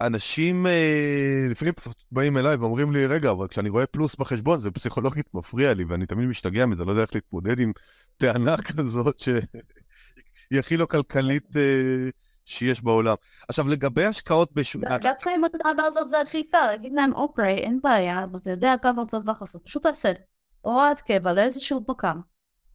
[0.06, 1.74] אנשים אה, לפעמים
[2.12, 6.06] באים אליי ואומרים לי, רגע, אבל כשאני רואה פלוס בחשבון זה פסיכולוגית מפריע לי, ואני
[6.06, 7.72] תמיד משתגע מזה, לא יודע איך להתמודד עם
[8.16, 12.10] טענה כזאת שהיא הכי לא כלכלית אה,
[12.44, 13.14] שיש בעולם.
[13.48, 14.84] עכשיו, לגבי השקעות בשוק...
[14.84, 18.74] דווקא עם הטענה הזאת זה הכי קל, להגיד להם, אוקיי, אין בעיה, אבל אתה יודע
[18.82, 20.12] כמה הוצאות לעשות, פשוט תעשה
[20.60, 22.20] הוראת קבע לאיזשהו פק"ם,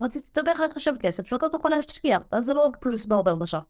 [0.02, 3.62] רציתי לדבר לחשב כסף, שאתה תוכל להשקיע, אז זה לא פלוס בעובר בשעה.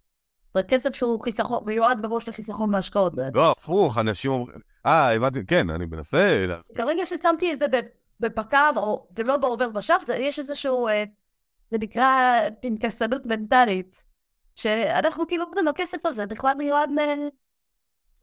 [0.54, 3.14] זה כסף שהוא חיסכון, מיועד מראש לחיסכון בהשקעות.
[3.34, 4.58] לא, הפוך, אנשים אומרים...
[4.86, 6.46] אה, הבנתי, כן, אני מנסה...
[6.76, 7.66] ברגע ששמתי את זה
[8.20, 9.70] בפק"ם, או זה לא בעובר
[10.06, 11.04] זה- יש איזשהו, אה,
[11.72, 14.06] זה נקרא פנקסנות מנטלית,
[14.56, 16.90] שאנחנו כאילו אומרים, הכסף הזה בכלל מיועד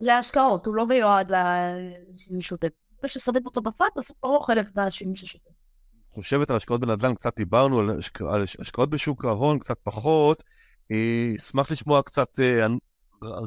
[0.01, 2.69] להשקעות, הוא לא מיועד לשימוש שוטף.
[2.99, 5.51] אחרי ששמים אותו בצד, אז הוא לא חלק מהשימוש השוטף.
[6.15, 8.23] חושבת על השקעות בנדל"ן, קצת דיברנו על, השק...
[8.23, 10.43] על הש- השקעות בשוק ההון, קצת פחות.
[11.39, 12.67] אשמח לשמוע קצת אה,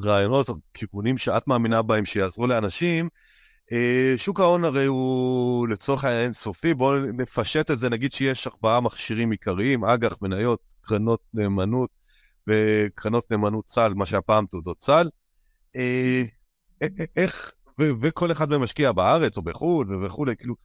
[0.03, 3.09] רעיונות כיוונים שאת מאמינה בהם שיעזרו לאנשים.
[3.71, 8.81] אה, שוק ההון הרי הוא לצורך העניין אינסופי, בואו נפשט את זה, נגיד שיש ארבעה
[8.81, 11.89] מכשירים עיקריים, אג"ח, מניות, קרנות נאמנות
[12.47, 15.09] וקרנות נאמנות צה"ל, מה שהפעם תעודות צה"ל.
[15.75, 16.23] אה,
[17.15, 17.51] איך,
[18.01, 20.55] וכל אחד מהם משקיע בארץ או בחו"ל וכולי, כאילו,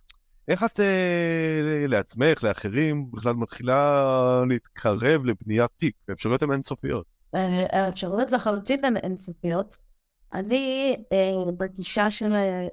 [0.49, 4.05] איך את אה, לעצמך, לאחרים, בכלל מתחילה
[4.49, 5.97] להתקרב לבניית תיק?
[6.09, 7.07] האפשרויות הן אינסופיות.
[7.34, 9.76] אה, האפשרויות לחלוטין הן אינסופיות.
[10.32, 12.66] אני אה, בגישה של אה,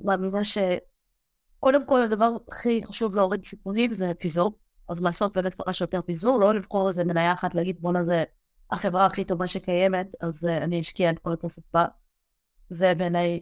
[0.00, 4.58] מאמינה שקודם כל הדבר הכי חשוב להוריד סיכונים זה פיזור.
[4.88, 8.24] אז לעשות באמת כמה שיותר פיזור, לא לבחור איזה מניה אחת להגיד בואנה זה
[8.70, 11.84] החברה הכי טובה שקיימת, אז אה, אני אשקיע את כל הכסף בה.
[12.68, 13.40] זה בעיניי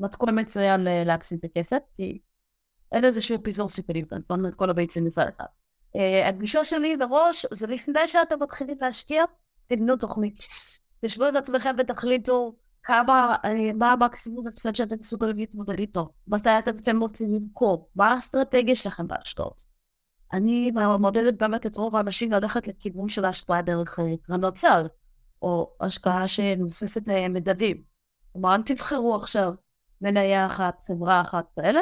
[0.00, 2.18] מתכון מצוין להפסיד את הכסף, כי
[2.92, 5.44] אין איזשהו פיזור סיכונים, כאן שמנו את כל הביצים מצד אחד.
[5.96, 9.24] אה, הגישה שלי מראש זה לפני שאתם מתחילים להשקיע,
[9.66, 10.42] תבנו תוכנית.
[11.04, 16.78] תשבו עם עצמכם ותחליטו כמה, אה, מה המקסימום הפסד שאתם מסוגלים להתמודד איתו, מתי אתם
[16.82, 19.64] כן רוצים למכור, מה האסטרטגיה שלכם בהשקעות.
[20.32, 24.88] אני מודדת באמת את רוב האנשים ללכת לכיוון של ההשקעה דרך אה, קרנות צה"ל,
[25.42, 27.82] או השקעה שמבוססת אה, מדדים.
[28.32, 29.52] כלומר, אל תבחרו עכשיו
[30.00, 31.80] מניה אחת, חברה אחת כאלה,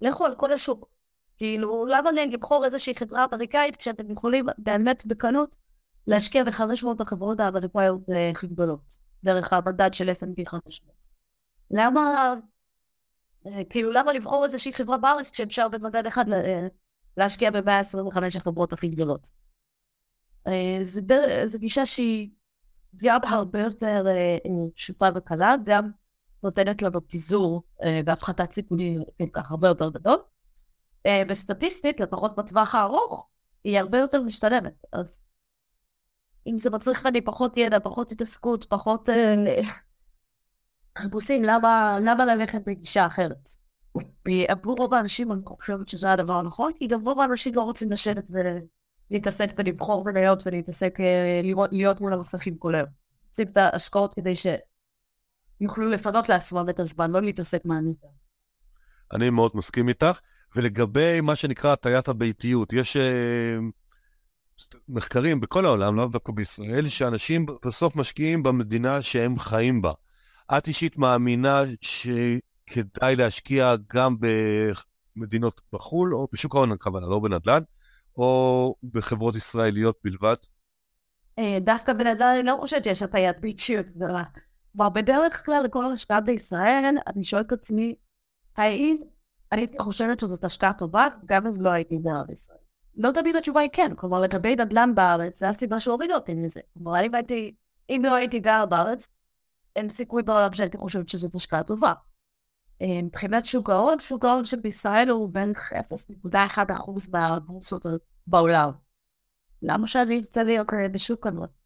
[0.00, 0.88] לכו על כל השוק.
[1.36, 5.56] כאילו, למה לבחור איזושהי חברה אמריקאית כשאתם יכולים באמת בקלות
[6.06, 10.94] להשקיע ב-500 החברות האמריקאיות אה, הכי גדולות, דרך המדד של S&P 500.
[11.70, 12.34] למה,
[13.46, 16.66] אה, כאילו, למה לבחור איזושהי חברה בארץ כשאפשר במדד אחד אה,
[17.16, 19.30] להשקיע ב-125 החברות הכי גדולות?
[21.44, 22.30] זו גישה שהיא
[22.96, 24.06] גם הרבה יותר
[24.74, 25.90] פשוטה וקלה, גם
[26.42, 30.16] נותנת לנו פיזור אה, והפחתת סיכונים כן, כך הרבה יותר גדול.
[31.06, 33.26] אה, בסטטיסטית, לפחות בטווח הארוך,
[33.64, 34.84] היא הרבה יותר משתלמת.
[34.92, 35.24] אז
[36.46, 39.34] אם זה מצריך ממני פחות ידע, פחות התעסקות, פחות אה,
[40.98, 43.48] חיפושים, למה, למה ללכת בגישה אחרת?
[44.48, 48.24] עבור רוב האנשים אני חושבת שזה הדבר הנכון, כי גם רוב האנשים לא רוצים לשבת
[49.10, 50.98] ולהתעסק ולבחור מניות ולהתעסק,
[51.72, 52.88] להיות, מול המסכים כל היום.
[53.28, 54.34] רוצים את ההשקעות כדי
[55.58, 58.06] שיוכלו לפנות לעצמם את הזמן, לא להתעסק מהניסה.
[59.12, 60.20] אני מאוד מסכים איתך.
[60.56, 63.00] ולגבי מה שנקרא הטיית הביתיות, יש uh,
[64.88, 69.92] מחקרים בכל העולם, לא דווקא בישראל, שאנשים בסוף משקיעים במדינה שהם חיים בה.
[70.58, 74.16] את אישית מאמינה שכדאי להשקיע גם
[75.16, 77.62] במדינות בחו"ל, או בשוק ההון הכוונה, לא בנדל"ן,
[78.16, 80.36] או בחברות ישראליות בלבד?
[81.38, 84.22] אה, דווקא בנדל"ן אני לא חושבת שיש הטיית ביתיות גדולה.
[84.78, 87.94] כלומר, בדרך כלל לכל השקעה בישראל, אני שואלת את עצמי,
[88.56, 88.96] האם
[89.52, 92.58] אני חושבת שזאת השקעה טובה, גם אם לא הייתי גרה בישראל.
[92.96, 96.60] לא תמיד התשובה היא כן, כלומר לגבי נדל"ן בארץ, זה הסיבה שהורידו אותי מזה.
[96.74, 97.54] כלומר, אם הייתי,
[97.90, 99.08] אם לא הייתי גרה בארץ,
[99.76, 101.92] אין סיכוי בעולם שהייתי חושבת שזאת השקעה טובה.
[102.82, 107.86] אה, מבחינת שוק ההון, שוק ההון של בישראל הוא בערך 0.1% מהבורסות
[108.26, 108.70] בעולם.
[109.62, 111.57] למה שאני ארצה להיות בשוק כזה?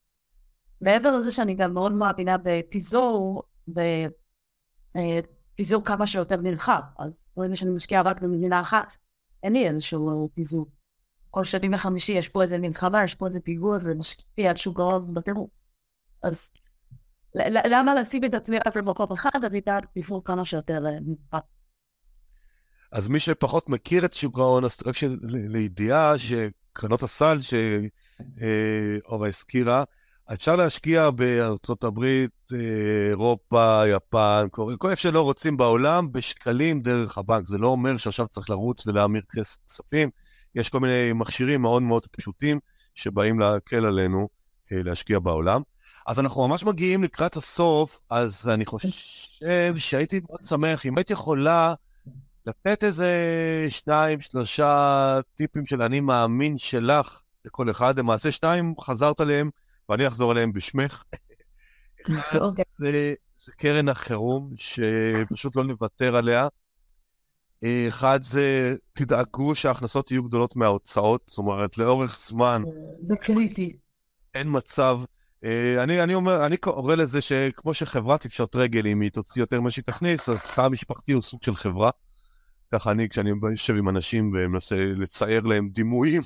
[0.83, 7.71] מעבר לזה שאני גם מאוד מאמינה בפיזור, בפיזור אה, כמה שיותר נרחב, אז ברגע שאני
[7.71, 8.97] משקיעה רק במדינה אחת,
[9.43, 10.67] אין לי איזשהו פיזור.
[11.31, 14.81] כל שני וחמישי יש פה איזה מלחמה, יש פה איזה פיגוע, זה משקיע על שוק
[14.81, 15.51] ההון בטירוף.
[16.23, 16.53] אז
[17.35, 21.47] למה לשים את עצמי אפילו במקום אחד, אני בעד פיזור כמה שיותר אה, נרחב.
[22.93, 29.85] אז מי שפחות מכיר את שוק ההון, אז רק לידיעה שקרנות הסל שאורה הזכירה,
[30.35, 32.31] אפשר להשקיע בארצות הברית,
[33.11, 37.49] אירופה, יפן, כל איפה שלא רוצים בעולם, בשקלים דרך הבנק.
[37.49, 40.11] זה לא אומר שעכשיו צריך לרוץ ולהמיר כספים.
[40.55, 42.61] יש כל מיני מכשירים מאוד מאוד פשוטים
[42.95, 44.29] שבאים להקל עלינו
[44.73, 45.63] אה, להשקיע בעולם.
[46.07, 48.89] אז אנחנו ממש מגיעים לקראת הסוף, אז אני חושב
[49.77, 51.75] שהייתי מאוד שמח אם היית יכולה
[52.47, 53.11] לתת איזה
[53.69, 57.99] שניים, שלושה טיפים של אני מאמין שלך לכל אחד.
[57.99, 59.51] למעשה שניים חזרת עליהם,
[59.89, 61.05] ואני אחזור עליהם בשמך.
[62.41, 62.65] אוקיי.
[62.79, 63.15] זה,
[63.45, 66.49] זה קרן החירום, שפשוט לא נוותר עליה.
[67.89, 72.63] אחד זה, תדאגו שההכנסות יהיו גדולות מההוצאות, זאת אומרת, לאורך זמן.
[73.03, 73.77] זה קריטי.
[74.35, 75.01] אין מצב.
[75.45, 79.61] אה, אני, אני אומר, אני קורא לזה שכמו שחברה תפשוט רגל אם היא תוציא יותר
[79.61, 81.91] ממה שהיא תכניס, אז תא המשפחתי הוא סוג של חברה.
[82.73, 86.23] ככה אני, כשאני יושב עם אנשים ומנסה לצייר להם דימויים,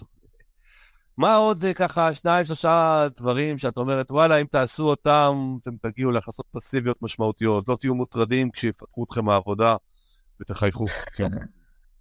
[1.17, 6.11] מה עוד אה, ככה שניים, שלושה דברים שאת אומרת, וואלה, אם תעשו אותם, אתם תגיעו
[6.11, 9.77] להכנסות פסיביות משמעותיות, לא תהיו מוטרדים כשיפטרו אתכם מהעבודה
[10.41, 10.87] ותחייכו.
[11.17, 11.29] כן.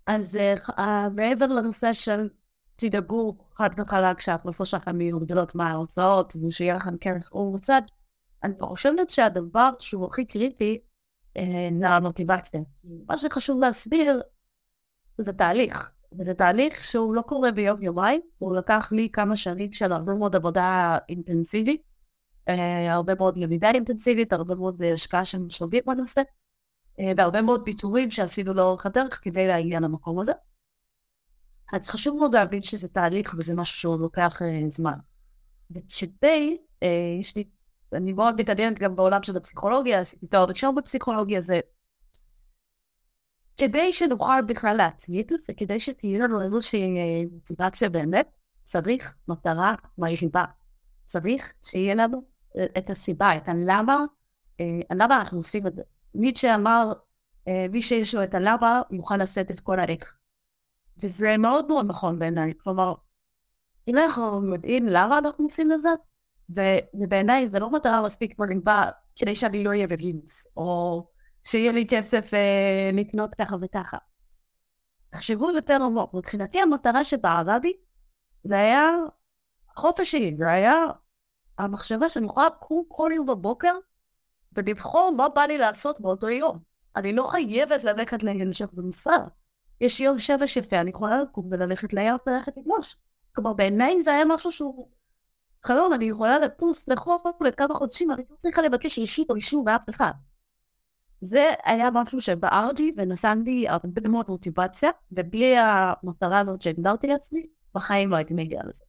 [0.07, 0.39] אז
[0.77, 0.79] uh,
[1.15, 2.29] מעבר לנושא של
[2.75, 7.81] תדאגו חד וחלק שההכנסות שלכם יהיו גדולות מההוצאות ושיהיה לכם קרן חירום בצד,
[8.43, 10.79] אני חושבת שהדבר שהוא הכי קריטי
[11.79, 12.61] זה המוטיבציה.
[13.07, 14.21] מה שחשוב להסביר
[15.17, 15.91] זה תהליך.
[16.19, 20.35] וזה תהליך שהוא לא קורה ביום יומיים, הוא לקח לי כמה שנים של הרבה מאוד
[20.35, 21.91] עבודה אינטנסיבית,
[22.49, 26.21] אה, הרבה מאוד למידה אינטנסיבית, הרבה מאוד השקעה של משאבים בנושא,
[26.99, 30.31] אה, והרבה מאוד ויתורים שעשינו לאורך הדרך כדי להגיע למקום הזה.
[31.73, 34.97] אז חשוב מאוד להבין שזה תהליך וזה משהו שהוא לוקח אה, זמן.
[35.71, 37.43] וכדי, אה, יש לי,
[37.93, 41.59] אני מאוד מתעניינת גם בעולם של הפסיכולוגיה, עשיתי תואר ראשון בפסיכולוגיה, זה
[43.57, 48.27] כדי שנוכל בכלל להתמיד וכדי שתהיה לנו איזושהי מוטיבציה באמת,
[48.63, 50.45] צריך מטרה מרחיבה.
[51.05, 52.23] צריך שיהיה לנו
[52.57, 54.05] אה, את הסיבה, את הלמה,
[54.59, 55.81] אה, למה אנחנו עושים את זה.
[56.35, 56.93] שאמר,
[57.47, 60.17] אה, מי שיש לו את הלמה, יוכל לשאת את כל האיך.
[60.97, 62.53] וזה מאוד מאוד נכון בעיניי.
[62.63, 62.93] כלומר,
[63.87, 65.89] אם אנחנו יודעים למה אנחנו עושים את זה,
[66.93, 68.83] ובעיניי זה לא מטרה מספיק מרחיבה
[69.15, 71.07] כדי שאני לא אהיה בגינוס, או
[71.47, 73.97] שיהיה לי כסף אה, לקנות ככה וככה.
[75.09, 77.73] תחשבו יותר עמוק, מבחינתי המטרה שבערה בי
[78.43, 78.91] זה היה
[79.77, 80.75] החופש שלי, זה היה
[81.57, 83.75] המחשבה שאני יכולה לקום כל יום בבוקר
[84.53, 86.59] ולבחור מה בא לי לעשות באותו יום.
[86.95, 89.27] אני לא חייבת ללכת להמשך במשרד.
[89.81, 92.95] יש יום שבש יפה, אני יכולה לקום וללכת לים וללכת לגלוש.
[93.35, 94.89] כלומר, בעיניי זה היה משהו שהוא
[95.63, 99.89] חלום, אני יכולה לטוס לחוף לכמה חודשים, אני לא צריכה לבקש אישית או אישור מאף
[99.89, 100.11] אחד.
[101.25, 107.45] זה היה משהו שבערתי ונתן לי הרבה מאוד מוטיבציה, ובלי המטרה הזאת שהגדרתי לעצמי,
[107.75, 108.83] בחיים לא הייתי מגיעה לזה.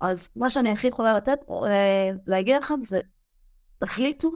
[0.00, 3.00] אז מה שאני הכי יכולה לתת, אה, להגיד לכם זה,
[3.78, 4.30] תחליטו,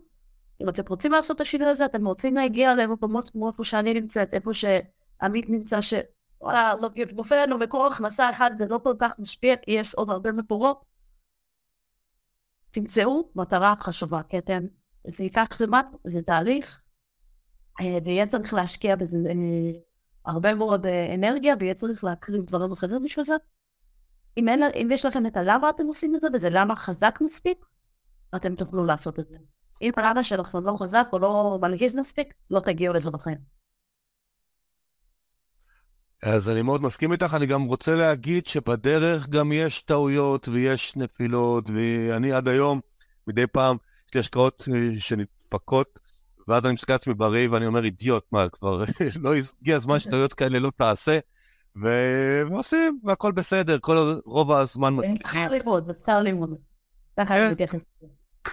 [0.63, 4.35] אם אתם רוצים לעשות את השינוי הזה, אתם רוצים להגיע למקומות כמו איפה שאני נמצאת,
[4.35, 9.55] איפה שעמית נמצא, שוואלה, לא, נופל לנו מקור הכנסה אחד, זה לא כל כך משפיע,
[9.67, 10.85] יש עוד הרבה מקורות.
[12.71, 14.63] תמצאו מטרה חשובה, כי אתם,
[15.07, 16.83] זה ייקח זמן, זה תהליך,
[17.81, 19.81] ויהיה צריך להשקיע בזה אה,
[20.27, 23.35] הרבה מאוד אה, אנרגיה, ויהיה צריך להקריב דברים אחרים בשביל זה.
[24.37, 27.65] אם, אין, אם יש לכם את הלמה אתם עושים את זה, וזה למה חזק מספיק,
[28.37, 29.37] אתם תוכלו לעשות את זה.
[29.83, 33.39] אם הלמה שלכם לא חזק או לא מלגיז מספיק, לא תגיעו לזה בחיים.
[36.23, 41.71] אז אני מאוד מסכים איתך, אני גם רוצה להגיד שבדרך גם יש טעויות ויש נפילות,
[41.71, 42.81] ואני עד היום,
[43.27, 43.77] מדי פעם,
[44.09, 46.01] יש לי השקעות אה, שנדפקות,
[46.49, 48.85] ואז אני מסתכל על עצמי בראי ואני אומר, אידיוט, מה, כבר
[49.23, 51.19] לא הגיע הזמן שטעויות כאלה לא תעשה,
[51.77, 56.55] ועושים, והכל בסדר, כל רוב הזמן שכר לימוד, זה שכר לימוד.
[57.21, 58.13] ככה אני מתייחס לזה.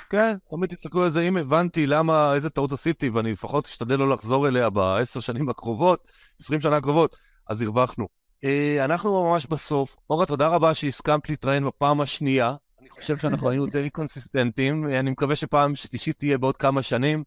[0.10, 4.10] כן, תמיד תסתכלו על זה, אם הבנתי למה, איזה טעות עשיתי, ואני לפחות אשתדל לא
[4.10, 7.16] לחזור אליה בעשר שנים הקרובות, עשרים שנה הקרובות,
[7.48, 8.08] אז הרווחנו.
[8.44, 9.96] אה, אנחנו ממש בסוף.
[10.10, 12.56] אורה, תודה רבה שהסכמת להתראיין בפעם השנייה.
[12.82, 17.24] אני חושב שאנחנו היינו די קונסיסטנטים, אני מקווה שפעם שלישית תהיה בעוד כמה שנים,